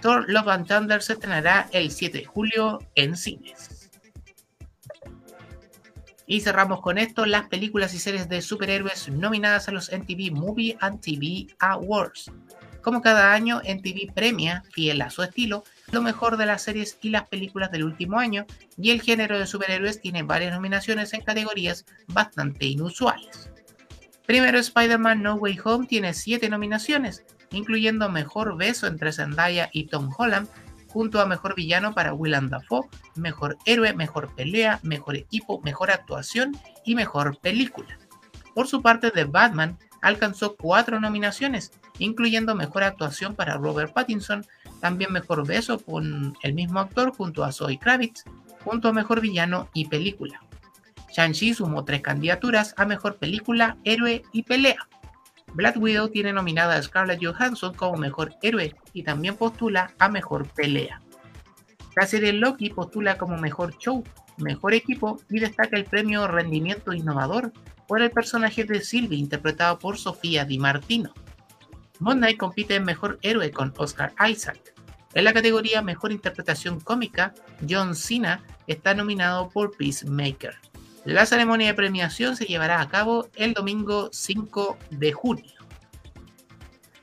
Thor 0.00 0.24
Love 0.28 0.48
and 0.48 0.66
Thunder 0.66 1.02
se 1.02 1.14
estrenará 1.14 1.68
el 1.72 1.90
7 1.90 2.18
de 2.18 2.24
julio 2.24 2.78
en 2.94 3.16
cines. 3.16 3.75
Y 6.26 6.40
cerramos 6.40 6.80
con 6.80 6.98
esto 6.98 7.24
las 7.24 7.48
películas 7.48 7.94
y 7.94 7.98
series 7.98 8.28
de 8.28 8.42
superhéroes 8.42 9.08
nominadas 9.08 9.68
a 9.68 9.72
los 9.72 9.90
MTV 9.92 10.32
Movie 10.32 10.76
and 10.80 11.00
TV 11.00 11.46
Awards. 11.60 12.32
Como 12.82 13.02
cada 13.02 13.32
año, 13.32 13.62
MTV 13.64 14.12
premia, 14.14 14.62
fiel 14.72 15.02
a 15.02 15.10
su 15.10 15.22
estilo, 15.22 15.64
lo 15.90 16.02
mejor 16.02 16.36
de 16.36 16.46
las 16.46 16.62
series 16.62 16.98
y 17.02 17.10
las 17.10 17.28
películas 17.28 17.72
del 17.72 17.84
último 17.84 18.18
año, 18.18 18.46
y 18.76 18.90
el 18.90 19.02
género 19.02 19.38
de 19.38 19.46
superhéroes 19.46 20.00
tiene 20.00 20.22
varias 20.22 20.52
nominaciones 20.52 21.12
en 21.12 21.22
categorías 21.22 21.84
bastante 22.06 22.66
inusuales. 22.66 23.50
Primero, 24.26 24.58
Spider-Man 24.58 25.22
No 25.22 25.34
Way 25.34 25.58
Home 25.64 25.86
tiene 25.86 26.14
7 26.14 26.48
nominaciones, 26.48 27.24
incluyendo 27.50 28.08
Mejor 28.08 28.56
Beso 28.56 28.86
entre 28.86 29.12
Zendaya 29.12 29.68
y 29.72 29.86
Tom 29.86 30.12
Holland, 30.16 30.48
junto 30.96 31.20
a 31.20 31.26
Mejor 31.26 31.54
Villano 31.54 31.92
para 31.92 32.14
Willem 32.14 32.48
Dafoe, 32.48 32.88
Mejor 33.16 33.58
Héroe, 33.66 33.92
Mejor 33.92 34.34
Pelea, 34.34 34.80
Mejor 34.82 35.14
Equipo, 35.14 35.60
Mejor 35.60 35.90
Actuación 35.90 36.56
y 36.86 36.94
Mejor 36.94 37.36
Película. 37.36 37.98
Por 38.54 38.66
su 38.66 38.80
parte, 38.80 39.10
The 39.10 39.24
Batman 39.24 39.76
alcanzó 40.00 40.56
4 40.56 40.98
nominaciones, 40.98 41.72
incluyendo 41.98 42.54
mejor 42.54 42.82
actuación 42.82 43.34
para 43.34 43.58
Robert 43.58 43.92
Pattinson, 43.92 44.46
también 44.80 45.12
mejor 45.12 45.46
beso 45.46 45.78
con 45.78 46.34
el 46.42 46.54
mismo 46.54 46.80
actor 46.80 47.14
junto 47.14 47.44
a 47.44 47.52
Zoe 47.52 47.78
Kravitz, 47.78 48.24
junto 48.64 48.88
a 48.88 48.94
mejor 48.94 49.20
villano 49.20 49.68
y 49.74 49.88
película. 49.88 50.40
Shang-Chi 51.14 51.52
sumó 51.52 51.84
tres 51.84 52.00
candidaturas 52.00 52.72
a 52.78 52.86
mejor 52.86 53.16
película, 53.16 53.76
héroe 53.84 54.22
y 54.32 54.44
pelea. 54.44 54.88
Black 55.56 55.78
Widow 55.78 56.10
tiene 56.10 56.34
nominada 56.34 56.76
a 56.76 56.82
Scarlett 56.82 57.24
Johansson 57.24 57.72
como 57.72 57.96
mejor 57.96 58.34
héroe 58.42 58.74
y 58.92 59.04
también 59.04 59.36
postula 59.36 59.94
a 59.98 60.10
mejor 60.10 60.46
pelea. 60.48 61.00
La 61.96 62.06
serie 62.06 62.34
Loki 62.34 62.68
postula 62.68 63.16
como 63.16 63.38
mejor 63.38 63.74
show, 63.78 64.04
mejor 64.36 64.74
equipo 64.74 65.18
y 65.30 65.40
destaca 65.40 65.78
el 65.78 65.86
premio 65.86 66.28
Rendimiento 66.28 66.92
Innovador 66.92 67.54
por 67.88 68.02
el 68.02 68.10
personaje 68.10 68.64
de 68.64 68.82
Sylvie 68.82 69.18
interpretado 69.18 69.78
por 69.78 69.96
Sofía 69.96 70.44
Di 70.44 70.58
Martino. 70.58 71.14
Moon 72.00 72.22
compite 72.36 72.74
en 72.74 72.84
Mejor 72.84 73.18
Héroe 73.22 73.50
con 73.50 73.72
Oscar 73.78 74.12
Isaac. 74.28 74.74
En 75.14 75.24
la 75.24 75.32
categoría 75.32 75.80
Mejor 75.80 76.12
Interpretación 76.12 76.80
Cómica, 76.80 77.32
John 77.66 77.94
Cena 77.94 78.44
está 78.66 78.92
nominado 78.92 79.48
por 79.48 79.74
Peacemaker. 79.74 80.54
La 81.06 81.24
ceremonia 81.24 81.68
de 81.68 81.74
premiación 81.74 82.34
se 82.34 82.46
llevará 82.46 82.80
a 82.80 82.88
cabo 82.88 83.28
el 83.36 83.54
domingo 83.54 84.10
5 84.12 84.76
de 84.90 85.12
junio. 85.12 85.52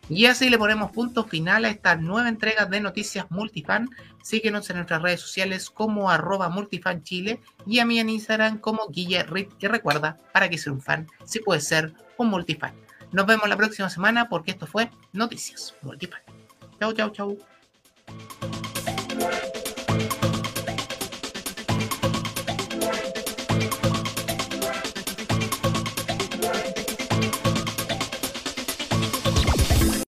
Y 0.10 0.26
así 0.26 0.50
le 0.50 0.58
ponemos 0.58 0.92
punto 0.92 1.24
final 1.24 1.64
a 1.64 1.70
esta 1.70 1.96
nueva 1.96 2.28
entrega 2.28 2.66
de 2.66 2.82
Noticias 2.82 3.32
Multifan. 3.32 3.90
Síguenos 4.22 4.70
en 4.70 4.76
nuestras 4.76 5.02
redes 5.02 5.22
sociales 5.22 5.70
como 5.70 6.10
arroba 6.10 6.50
multifanchile 6.50 7.40
y 7.66 7.80
a 7.80 7.86
mí 7.86 7.98
en 7.98 8.10
Instagram 8.10 8.58
como 8.58 8.90
Guille 8.90 9.26
Y 9.58 9.68
recuerda, 9.68 10.20
para 10.34 10.50
que 10.50 10.58
ser 10.58 10.74
un 10.74 10.82
fan, 10.82 11.08
si 11.24 11.40
puede 11.40 11.62
ser 11.62 11.94
un 12.18 12.28
multifan. 12.28 12.74
Nos 13.14 13.26
vemos 13.26 13.48
la 13.48 13.56
próxima 13.56 13.90
semana 13.90 14.28
porque 14.28 14.52
esto 14.52 14.68
fue 14.68 14.92
Noticias 15.14 15.76
Multifan. 15.82 16.20
Chau, 16.78 16.92
chau, 16.92 17.10
chau. 17.12 17.53